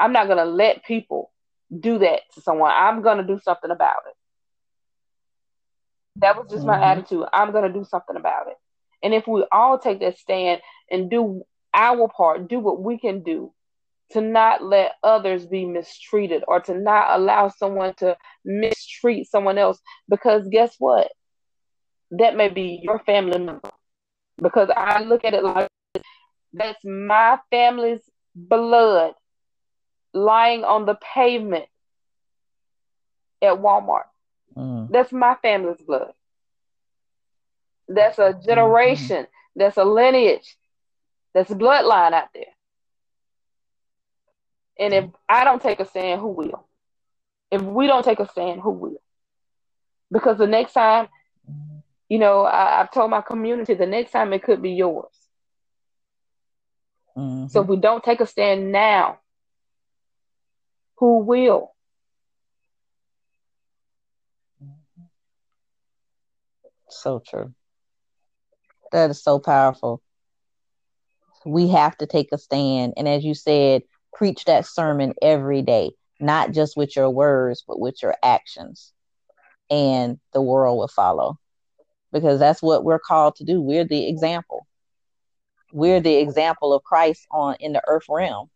I'm 0.00 0.12
not 0.12 0.26
going 0.26 0.38
to 0.38 0.44
let 0.44 0.84
people 0.84 1.30
do 1.78 1.98
that 1.98 2.22
to 2.34 2.40
someone. 2.40 2.72
I'm 2.74 3.02
going 3.02 3.18
to 3.18 3.24
do 3.24 3.38
something 3.44 3.70
about 3.70 4.02
it. 4.08 4.14
That 6.16 6.36
was 6.36 6.50
just 6.50 6.66
mm-hmm. 6.66 6.80
my 6.80 6.84
attitude. 6.84 7.24
I'm 7.32 7.52
going 7.52 7.70
to 7.70 7.78
do 7.78 7.84
something 7.84 8.16
about 8.16 8.48
it. 8.48 8.56
And 9.02 9.14
if 9.14 9.26
we 9.26 9.44
all 9.52 9.78
take 9.78 10.00
that 10.00 10.18
stand 10.18 10.60
and 10.90 11.10
do 11.10 11.42
our 11.72 12.08
part, 12.08 12.48
do 12.48 12.58
what 12.58 12.82
we 12.82 12.98
can 12.98 13.22
do 13.22 13.52
to 14.10 14.20
not 14.20 14.62
let 14.62 14.92
others 15.02 15.46
be 15.46 15.64
mistreated 15.64 16.42
or 16.48 16.60
to 16.60 16.74
not 16.74 17.18
allow 17.18 17.48
someone 17.48 17.94
to 17.98 18.16
mistreat 18.44 19.30
someone 19.30 19.56
else, 19.56 19.78
because 20.08 20.48
guess 20.48 20.74
what? 20.78 21.12
That 22.10 22.36
may 22.36 22.48
be 22.48 22.80
your 22.82 22.98
family 22.98 23.38
member. 23.38 23.70
Because 24.38 24.68
I 24.74 25.02
look 25.02 25.24
at 25.24 25.34
it 25.34 25.44
like 25.44 25.68
that's 26.52 26.84
my 26.84 27.38
family's 27.50 28.00
blood 28.34 29.12
lying 30.12 30.64
on 30.64 30.86
the 30.86 30.94
pavement 30.94 31.66
at 33.42 33.54
Walmart. 33.54 34.04
Mm. 34.56 34.90
That's 34.90 35.12
my 35.12 35.36
family's 35.40 35.80
blood. 35.80 36.12
That's 37.88 38.18
a 38.18 38.38
generation. 38.44 39.24
Mm-hmm. 39.24 39.58
That's 39.58 39.76
a 39.76 39.84
lineage. 39.84 40.56
That's 41.34 41.50
a 41.50 41.54
bloodline 41.54 42.12
out 42.12 42.28
there. 42.34 42.44
And 44.78 44.94
if 44.94 45.04
I 45.28 45.44
don't 45.44 45.60
take 45.60 45.80
a 45.80 45.84
stand, 45.84 46.20
who 46.20 46.28
will? 46.28 46.66
If 47.50 47.62
we 47.62 47.86
don't 47.86 48.04
take 48.04 48.20
a 48.20 48.28
stand, 48.28 48.60
who 48.60 48.70
will? 48.70 49.02
Because 50.10 50.38
the 50.38 50.46
next 50.46 50.72
time, 50.72 51.08
you 52.08 52.18
know, 52.18 52.44
I, 52.44 52.78
have 52.78 52.90
told 52.90 53.10
my 53.10 53.20
community 53.20 53.74
the 53.74 53.86
next 53.86 54.10
time 54.10 54.32
it 54.32 54.42
could 54.42 54.62
be 54.62 54.72
yours. 54.72 55.12
Mm-hmm. 57.16 57.48
So 57.48 57.62
if 57.62 57.68
we 57.68 57.76
don't 57.76 58.02
take 58.02 58.20
a 58.20 58.26
stand 58.26 58.72
now, 58.72 59.19
who 61.00 61.20
will. 61.20 61.74
So 66.90 67.22
true. 67.26 67.54
That 68.92 69.10
is 69.10 69.22
so 69.22 69.38
powerful. 69.38 70.02
We 71.46 71.68
have 71.68 71.96
to 71.98 72.06
take 72.06 72.28
a 72.32 72.38
stand. 72.38 72.94
And 72.98 73.08
as 73.08 73.24
you 73.24 73.34
said, 73.34 73.82
preach 74.12 74.44
that 74.44 74.66
sermon 74.66 75.14
every 75.22 75.62
day, 75.62 75.92
not 76.20 76.52
just 76.52 76.76
with 76.76 76.94
your 76.94 77.08
words, 77.08 77.64
but 77.66 77.80
with 77.80 78.02
your 78.02 78.14
actions. 78.22 78.92
And 79.70 80.18
the 80.34 80.42
world 80.42 80.78
will 80.78 80.88
follow 80.88 81.38
because 82.12 82.38
that's 82.38 82.60
what 82.60 82.84
we're 82.84 82.98
called 82.98 83.36
to 83.36 83.44
do. 83.44 83.62
We're 83.62 83.84
the 83.84 84.06
example. 84.06 84.66
We're 85.72 86.00
the 86.00 86.16
example 86.16 86.74
of 86.74 86.82
Christ 86.82 87.26
on 87.30 87.56
in 87.60 87.72
the 87.72 87.82
earth 87.86 88.06
realm 88.10 88.50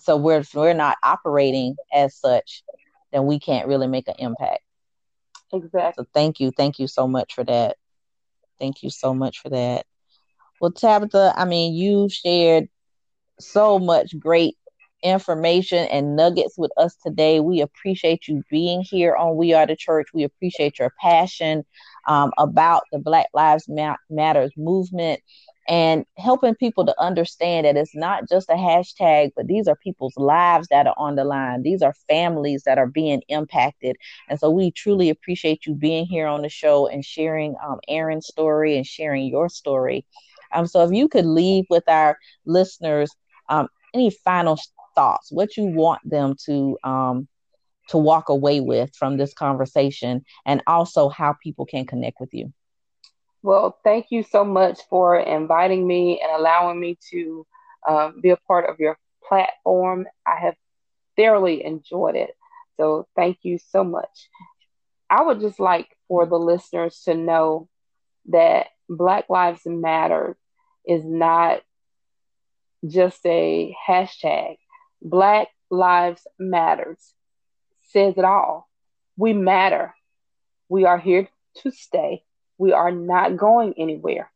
so 0.00 0.16
we're 0.16 0.44
we're 0.54 0.74
not 0.74 0.96
operating 1.02 1.76
as 1.92 2.14
such, 2.16 2.62
then 3.12 3.26
we 3.26 3.38
can't 3.38 3.68
really 3.68 3.86
make 3.86 4.08
an 4.08 4.14
impact. 4.18 4.60
Exactly. 5.52 6.04
So 6.04 6.08
thank 6.14 6.40
you, 6.40 6.50
thank 6.50 6.78
you 6.78 6.86
so 6.86 7.06
much 7.06 7.34
for 7.34 7.44
that. 7.44 7.76
Thank 8.58 8.82
you 8.82 8.90
so 8.90 9.14
much 9.14 9.40
for 9.40 9.50
that. 9.50 9.86
Well, 10.60 10.72
Tabitha, 10.72 11.32
I 11.36 11.44
mean, 11.44 11.74
you 11.74 12.08
shared 12.08 12.68
so 13.38 13.78
much 13.78 14.18
great 14.18 14.56
information 15.02 15.86
and 15.88 16.16
nuggets 16.16 16.58
with 16.58 16.72
us 16.76 16.96
today. 17.04 17.40
We 17.40 17.60
appreciate 17.60 18.26
you 18.26 18.42
being 18.50 18.82
here 18.82 19.14
on 19.14 19.36
We 19.36 19.54
Are 19.54 19.66
the 19.66 19.76
Church. 19.76 20.08
We 20.12 20.24
appreciate 20.24 20.78
your 20.78 20.92
passion 21.00 21.64
um, 22.08 22.32
about 22.38 22.82
the 22.90 22.98
Black 22.98 23.26
Lives 23.32 23.68
Matters 23.68 24.52
movement 24.56 25.20
and 25.68 26.06
helping 26.16 26.54
people 26.54 26.86
to 26.86 26.98
understand 26.98 27.66
that 27.66 27.76
it's 27.76 27.94
not 27.94 28.26
just 28.26 28.48
a 28.48 28.54
hashtag, 28.54 29.32
but 29.36 29.46
these 29.46 29.68
are 29.68 29.76
people's 29.76 30.16
lives 30.16 30.66
that 30.70 30.86
are 30.86 30.94
on 30.96 31.14
the 31.14 31.24
line. 31.24 31.62
These 31.62 31.82
are 31.82 31.94
families 32.08 32.62
that 32.64 32.78
are 32.78 32.86
being 32.86 33.22
impacted. 33.28 33.96
And 34.30 34.40
so 34.40 34.50
we 34.50 34.70
truly 34.70 35.10
appreciate 35.10 35.66
you 35.66 35.74
being 35.74 36.06
here 36.06 36.26
on 36.26 36.40
the 36.40 36.48
show 36.48 36.88
and 36.88 37.04
sharing 37.04 37.54
um, 37.62 37.80
Erin's 37.86 38.26
story 38.26 38.78
and 38.78 38.86
sharing 38.86 39.26
your 39.26 39.50
story. 39.50 40.06
Um, 40.52 40.66
so 40.66 40.82
if 40.84 40.92
you 40.92 41.06
could 41.06 41.26
leave 41.26 41.66
with 41.68 41.86
our 41.86 42.16
listeners 42.46 43.10
um, 43.50 43.68
any 43.92 44.10
final 44.10 44.58
thoughts, 44.94 45.30
what 45.30 45.56
you 45.58 45.66
want 45.66 46.00
them 46.08 46.34
to 46.46 46.78
um, 46.82 47.28
to 47.88 47.98
walk 47.98 48.28
away 48.28 48.60
with 48.60 48.94
from 48.94 49.16
this 49.16 49.32
conversation, 49.34 50.24
and 50.44 50.62
also 50.66 51.08
how 51.08 51.34
people 51.42 51.64
can 51.64 51.86
connect 51.86 52.20
with 52.20 52.30
you. 52.32 52.52
Well, 53.42 53.78
thank 53.84 54.06
you 54.10 54.22
so 54.22 54.44
much 54.44 54.80
for 54.90 55.18
inviting 55.18 55.86
me 55.86 56.20
and 56.20 56.32
allowing 56.32 56.80
me 56.80 56.98
to 57.10 57.46
um, 57.88 58.20
be 58.20 58.30
a 58.30 58.36
part 58.36 58.68
of 58.68 58.80
your 58.80 58.98
platform. 59.26 60.06
I 60.26 60.40
have 60.40 60.56
thoroughly 61.16 61.64
enjoyed 61.64 62.16
it. 62.16 62.30
So 62.76 63.06
thank 63.16 63.38
you 63.42 63.58
so 63.58 63.84
much. 63.84 64.28
I 65.10 65.22
would 65.22 65.40
just 65.40 65.60
like 65.60 65.88
for 66.08 66.26
the 66.26 66.36
listeners 66.38 67.02
to 67.04 67.14
know 67.14 67.68
that 68.26 68.68
Black 68.88 69.28
Lives 69.28 69.62
Matter 69.64 70.36
is 70.86 71.04
not 71.04 71.60
just 72.86 73.24
a 73.26 73.76
hashtag. 73.88 74.56
Black 75.02 75.48
Lives 75.70 76.26
Matters 76.38 77.14
says 77.88 78.14
it 78.16 78.24
all. 78.24 78.68
We 79.16 79.32
matter. 79.32 79.94
We 80.68 80.84
are 80.84 80.98
here 80.98 81.28
to 81.62 81.70
stay. 81.70 82.22
We 82.58 82.72
are 82.72 82.90
not 82.90 83.36
going 83.36 83.74
anywhere. 83.78 84.30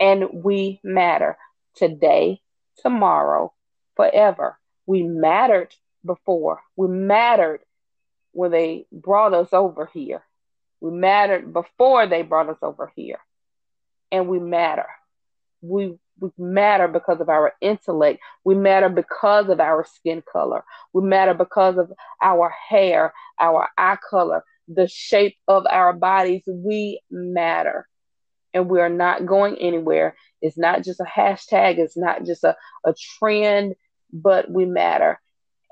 And 0.00 0.44
we 0.44 0.80
matter 0.82 1.36
today, 1.74 2.40
tomorrow, 2.82 3.52
forever. 3.96 4.58
We 4.86 5.02
mattered 5.02 5.74
before. 6.04 6.60
We 6.76 6.88
mattered 6.88 7.60
when 8.32 8.52
they 8.52 8.86
brought 8.92 9.34
us 9.34 9.48
over 9.52 9.90
here. 9.92 10.22
We 10.80 10.92
mattered 10.92 11.52
before 11.52 12.06
they 12.06 12.22
brought 12.22 12.48
us 12.48 12.58
over 12.62 12.92
here. 12.94 13.18
And 14.12 14.28
we 14.28 14.38
matter. 14.38 14.86
We 15.60 15.98
we 16.20 16.30
matter 16.36 16.88
because 16.88 17.20
of 17.20 17.28
our 17.28 17.54
intellect. 17.60 18.20
We 18.44 18.54
matter 18.54 18.88
because 18.88 19.48
of 19.48 19.60
our 19.60 19.84
skin 19.84 20.22
color. 20.32 20.64
We 20.92 21.02
matter 21.02 21.34
because 21.34 21.78
of 21.78 21.92
our 22.20 22.52
hair, 22.68 23.12
our 23.38 23.68
eye 23.78 23.98
color, 24.10 24.44
the 24.68 24.88
shape 24.88 25.36
of 25.46 25.66
our 25.68 25.92
bodies. 25.92 26.42
We 26.46 27.00
matter. 27.10 27.88
And 28.54 28.68
we 28.68 28.80
are 28.80 28.88
not 28.88 29.26
going 29.26 29.56
anywhere. 29.56 30.16
It's 30.40 30.58
not 30.58 30.82
just 30.82 31.00
a 31.00 31.04
hashtag, 31.04 31.78
it's 31.78 31.96
not 31.96 32.24
just 32.24 32.44
a, 32.44 32.56
a 32.84 32.94
trend, 33.18 33.74
but 34.12 34.50
we 34.50 34.64
matter. 34.64 35.20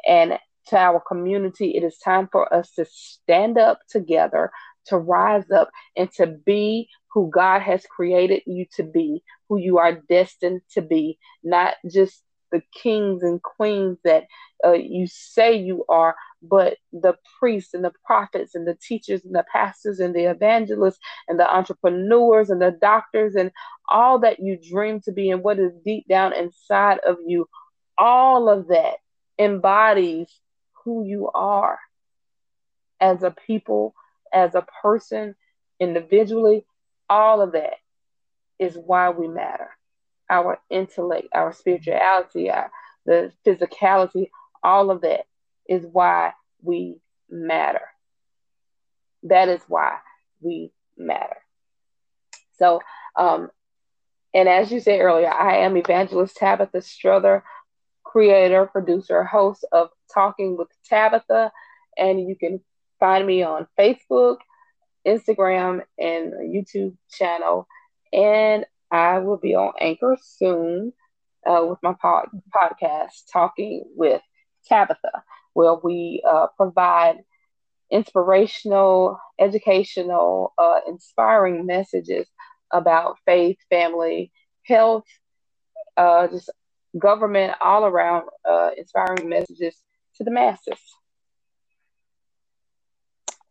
And 0.06 0.38
to 0.68 0.76
our 0.76 1.00
community, 1.00 1.76
it 1.76 1.84
is 1.84 1.98
time 1.98 2.28
for 2.30 2.52
us 2.52 2.72
to 2.72 2.84
stand 2.90 3.56
up 3.58 3.80
together, 3.88 4.50
to 4.86 4.98
rise 4.98 5.50
up, 5.50 5.70
and 5.96 6.10
to 6.12 6.26
be 6.26 6.88
who 7.12 7.30
God 7.30 7.62
has 7.62 7.84
created 7.86 8.42
you 8.46 8.66
to 8.76 8.82
be, 8.82 9.22
who 9.48 9.58
you 9.58 9.78
are 9.78 9.92
destined 10.08 10.60
to 10.72 10.82
be, 10.82 11.18
not 11.42 11.74
just 11.90 12.20
the 12.52 12.62
kings 12.72 13.22
and 13.22 13.42
queens 13.42 13.98
that 14.04 14.24
uh, 14.64 14.72
you 14.72 15.06
say 15.06 15.56
you 15.56 15.84
are, 15.88 16.16
but 16.42 16.76
the 16.92 17.14
priests 17.38 17.74
and 17.74 17.84
the 17.84 17.92
prophets 18.04 18.54
and 18.54 18.66
the 18.66 18.74
teachers 18.74 19.24
and 19.24 19.34
the 19.34 19.44
pastors 19.52 20.00
and 20.00 20.14
the 20.14 20.24
evangelists 20.24 20.98
and 21.28 21.38
the 21.38 21.48
entrepreneurs 21.48 22.50
and 22.50 22.60
the 22.60 22.76
doctors 22.80 23.34
and 23.34 23.50
all 23.88 24.20
that 24.20 24.40
you 24.40 24.58
dream 24.70 25.00
to 25.00 25.12
be 25.12 25.30
and 25.30 25.42
what 25.42 25.58
is 25.58 25.72
deep 25.84 26.06
down 26.08 26.32
inside 26.32 26.98
of 27.06 27.18
you. 27.26 27.48
All 27.98 28.48
of 28.48 28.68
that 28.68 28.94
embodies 29.38 30.28
who 30.84 31.04
you 31.04 31.30
are 31.34 31.78
as 33.00 33.22
a 33.22 33.34
people, 33.46 33.94
as 34.32 34.54
a 34.54 34.66
person, 34.82 35.34
individually, 35.80 36.64
all 37.08 37.40
of 37.40 37.52
that 37.52 37.74
is 38.58 38.76
why 38.76 39.10
we 39.10 39.28
matter. 39.28 39.70
Our 40.28 40.58
intellect, 40.70 41.28
our 41.34 41.52
spirituality, 41.52 42.50
our, 42.50 42.70
the 43.04 43.32
physicality, 43.46 44.30
all 44.62 44.90
of 44.90 45.02
that 45.02 45.26
is 45.68 45.84
why 45.90 46.32
we 46.62 47.00
matter. 47.30 47.82
That 49.24 49.48
is 49.48 49.60
why 49.68 49.98
we 50.40 50.72
matter. 50.96 51.36
So, 52.58 52.80
um, 53.16 53.50
and 54.34 54.48
as 54.48 54.70
you 54.70 54.80
said 54.80 55.00
earlier, 55.00 55.32
I 55.32 55.58
am 55.58 55.76
Evangelist 55.76 56.36
Tabitha 56.36 56.82
Strother, 56.82 57.44
creator, 58.04 58.66
producer, 58.66 59.24
host 59.24 59.64
of 59.72 59.88
Talking 60.12 60.56
with 60.56 60.68
Tabitha. 60.88 61.52
And 61.96 62.20
you 62.28 62.36
can 62.36 62.60
find 63.00 63.26
me 63.26 63.42
on 63.42 63.66
Facebook, 63.78 64.38
Instagram 65.06 65.82
and 65.98 66.32
YouTube 66.34 66.96
channel. 67.10 67.66
And 68.12 68.66
I 68.96 69.18
will 69.18 69.38
be 69.38 69.54
on 69.54 69.72
Anchor 69.80 70.16
soon 70.22 70.92
uh, 71.46 71.64
with 71.68 71.78
my 71.82 71.94
pod- 72.00 72.28
podcast, 72.54 73.30
Talking 73.32 73.84
with 73.96 74.22
Tabitha, 74.68 75.22
where 75.54 75.74
we 75.74 76.22
uh, 76.28 76.48
provide 76.56 77.16
inspirational, 77.90 79.18
educational, 79.38 80.52
uh, 80.58 80.80
inspiring 80.88 81.66
messages 81.66 82.28
about 82.72 83.16
faith, 83.26 83.58
family, 83.70 84.32
health, 84.66 85.04
uh, 85.96 86.28
just 86.28 86.50
government, 86.98 87.54
all 87.60 87.84
around 87.86 88.24
uh, 88.48 88.70
inspiring 88.76 89.28
messages 89.28 89.76
to 90.16 90.24
the 90.24 90.30
masses. 90.30 90.80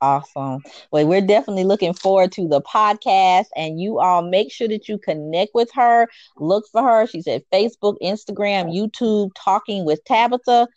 Awesome. 0.05 0.61
Well, 0.91 1.07
we're 1.07 1.25
definitely 1.25 1.63
looking 1.63 1.95
forward 1.95 2.31
to 2.33 2.47
the 2.47 2.61
podcast, 2.61 3.45
and 3.55 3.81
you 3.81 3.99
all 3.99 4.21
make 4.21 4.51
sure 4.51 4.67
that 4.67 4.87
you 4.87 4.99
connect 4.99 5.55
with 5.55 5.71
her. 5.73 6.07
Look 6.37 6.65
for 6.71 6.83
her. 6.83 7.07
She's 7.07 7.27
at 7.27 7.49
Facebook, 7.51 7.95
Instagram, 8.03 8.71
YouTube, 8.71 9.31
Talking 9.35 9.83
with 9.83 10.03
Tabitha 10.05 10.67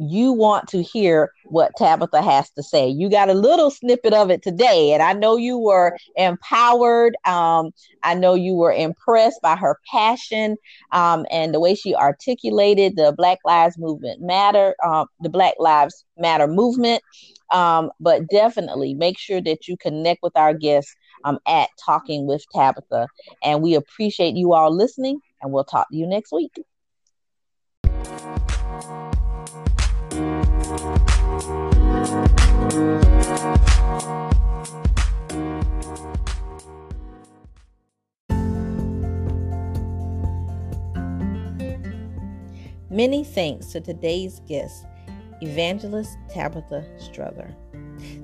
you 0.00 0.32
want 0.32 0.66
to 0.68 0.82
hear 0.82 1.30
what 1.44 1.76
Tabitha 1.76 2.22
has 2.22 2.50
to 2.52 2.62
say. 2.62 2.88
You 2.88 3.10
got 3.10 3.28
a 3.28 3.34
little 3.34 3.70
snippet 3.70 4.14
of 4.14 4.30
it 4.30 4.42
today, 4.42 4.92
and 4.94 5.02
I 5.02 5.12
know 5.12 5.36
you 5.36 5.58
were 5.58 5.94
empowered. 6.16 7.16
Um, 7.26 7.70
I 8.02 8.14
know 8.14 8.32
you 8.34 8.54
were 8.54 8.72
impressed 8.72 9.42
by 9.42 9.56
her 9.56 9.78
passion 9.90 10.56
um, 10.92 11.26
and 11.30 11.52
the 11.52 11.60
way 11.60 11.74
she 11.74 11.94
articulated 11.94 12.96
the 12.96 13.12
Black 13.14 13.38
Lives 13.44 13.76
Movement 13.76 14.22
Matter, 14.22 14.74
uh, 14.82 15.04
the 15.20 15.28
Black 15.28 15.54
Lives 15.58 16.04
Matter 16.16 16.46
movement. 16.46 17.02
Um, 17.50 17.90
but 17.98 18.28
definitely 18.28 18.94
make 18.94 19.18
sure 19.18 19.40
that 19.40 19.66
you 19.66 19.76
connect 19.76 20.22
with 20.22 20.36
our 20.36 20.54
guests 20.54 20.94
um, 21.24 21.38
at 21.46 21.68
Talking 21.84 22.26
with 22.26 22.44
Tabitha. 22.54 23.08
And 23.42 23.62
we 23.62 23.74
appreciate 23.74 24.36
you 24.36 24.52
all 24.52 24.74
listening, 24.74 25.20
and 25.42 25.52
we'll 25.52 25.64
talk 25.64 25.88
to 25.90 25.96
you 25.96 26.06
next 26.06 26.32
week. 26.32 26.52
Many 42.92 43.22
thanks 43.22 43.66
to 43.66 43.80
today's 43.80 44.40
guest, 44.48 44.84
Evangelist 45.40 46.18
Tabitha 46.28 46.84
Strother. 46.98 47.54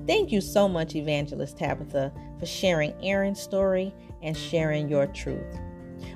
Thank 0.06 0.32
you 0.32 0.40
so 0.40 0.68
much, 0.68 0.94
Evangelist 0.94 1.58
Tabitha, 1.58 2.12
for 2.38 2.46
sharing 2.46 2.94
Aaron's 3.02 3.40
story 3.40 3.94
and 4.22 4.36
sharing 4.36 4.88
your 4.88 5.06
truth. 5.06 5.58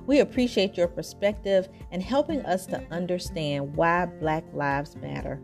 We 0.07 0.21
appreciate 0.21 0.77
your 0.77 0.89
perspective 0.89 1.69
and 1.91 2.03
helping 2.03 2.45
us 2.47 2.67
to 2.67 2.83
understand 2.91 3.77
why 3.77 4.07
Black 4.07 4.45
Lives 4.53 4.97
Matter 4.97 5.41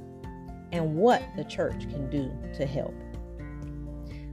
and 0.72 0.96
what 0.96 1.22
the 1.36 1.44
church 1.44 1.88
can 1.88 2.10
do 2.10 2.30
to 2.56 2.66
help. 2.66 2.94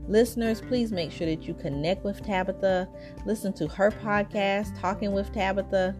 Listeners, 0.06 0.60
please 0.60 0.92
make 0.92 1.10
sure 1.10 1.26
that 1.26 1.44
you 1.44 1.54
connect 1.54 2.04
with 2.04 2.22
Tabitha, 2.22 2.88
listen 3.24 3.52
to 3.54 3.66
her 3.68 3.90
podcast, 3.90 4.78
Talking 4.78 5.12
with 5.12 5.32
Tabitha. 5.32 5.96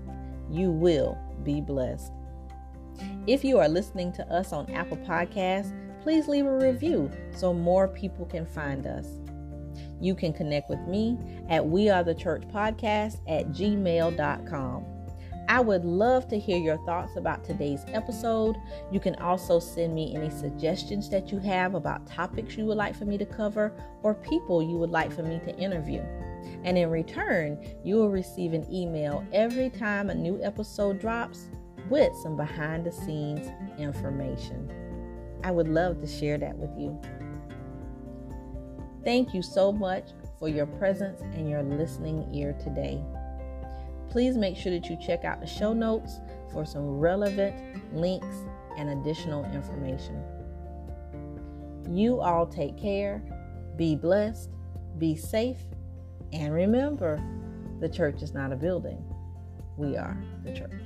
You 0.50 0.70
will 0.70 1.16
be 1.42 1.62
blessed. 1.62 2.12
If 3.26 3.42
you 3.42 3.58
are 3.58 3.70
listening 3.70 4.12
to 4.12 4.30
us 4.30 4.52
on 4.52 4.70
Apple 4.70 4.98
Podcasts, 4.98 5.72
please 6.02 6.28
leave 6.28 6.44
a 6.44 6.58
review 6.58 7.10
so 7.34 7.54
more 7.54 7.88
people 7.88 8.26
can 8.26 8.44
find 8.44 8.86
us. 8.86 9.06
You 9.98 10.14
can 10.14 10.34
connect 10.34 10.68
with 10.68 10.80
me 10.80 11.16
at 11.48 11.66
We 11.66 11.88
Are 11.88 12.04
the 12.04 12.14
Church 12.14 12.42
Podcast 12.48 13.20
at 13.26 13.48
gmail.com. 13.48 14.84
I 15.48 15.60
would 15.60 15.86
love 15.86 16.28
to 16.28 16.38
hear 16.38 16.58
your 16.58 16.76
thoughts 16.84 17.16
about 17.16 17.44
today's 17.44 17.86
episode. 17.88 18.56
You 18.92 19.00
can 19.00 19.14
also 19.16 19.58
send 19.58 19.94
me 19.94 20.14
any 20.14 20.28
suggestions 20.28 21.08
that 21.08 21.32
you 21.32 21.38
have 21.38 21.74
about 21.74 22.06
topics 22.06 22.58
you 22.58 22.66
would 22.66 22.76
like 22.76 22.94
for 22.94 23.06
me 23.06 23.16
to 23.16 23.26
cover 23.26 23.72
or 24.02 24.14
people 24.14 24.62
you 24.62 24.76
would 24.76 24.90
like 24.90 25.10
for 25.10 25.22
me 25.22 25.40
to 25.46 25.56
interview. 25.56 26.02
And 26.62 26.76
in 26.76 26.90
return, 26.90 27.58
you 27.82 27.96
will 27.96 28.10
receive 28.10 28.52
an 28.52 28.70
email 28.70 29.24
every 29.32 29.70
time 29.70 30.10
a 30.10 30.14
new 30.14 30.42
episode 30.42 31.00
drops 31.00 31.46
with 31.88 32.14
some 32.22 32.36
behind 32.36 32.84
the 32.86 32.92
scenes 32.92 33.48
information. 33.78 34.70
I 35.42 35.50
would 35.50 35.68
love 35.68 36.00
to 36.00 36.06
share 36.06 36.38
that 36.38 36.56
with 36.56 36.70
you. 36.78 36.98
Thank 39.04 39.34
you 39.34 39.42
so 39.42 39.70
much 39.70 40.10
for 40.38 40.48
your 40.48 40.66
presence 40.66 41.20
and 41.20 41.48
your 41.48 41.62
listening 41.62 42.26
ear 42.34 42.54
today. 42.62 43.02
Please 44.08 44.36
make 44.36 44.56
sure 44.56 44.72
that 44.72 44.88
you 44.88 44.96
check 45.04 45.24
out 45.24 45.40
the 45.40 45.46
show 45.46 45.72
notes 45.72 46.20
for 46.52 46.64
some 46.64 46.98
relevant 46.98 47.94
links 47.94 48.36
and 48.78 48.90
additional 48.90 49.44
information. 49.46 50.22
You 51.90 52.20
all 52.20 52.46
take 52.46 52.78
care, 52.78 53.22
be 53.76 53.94
blessed, 53.94 54.50
be 54.98 55.16
safe, 55.16 55.58
and 56.32 56.54
remember 56.54 57.22
the 57.80 57.88
church 57.88 58.22
is 58.22 58.32
not 58.32 58.52
a 58.52 58.56
building, 58.56 59.04
we 59.76 59.96
are 59.96 60.16
the 60.44 60.52
church. 60.52 60.83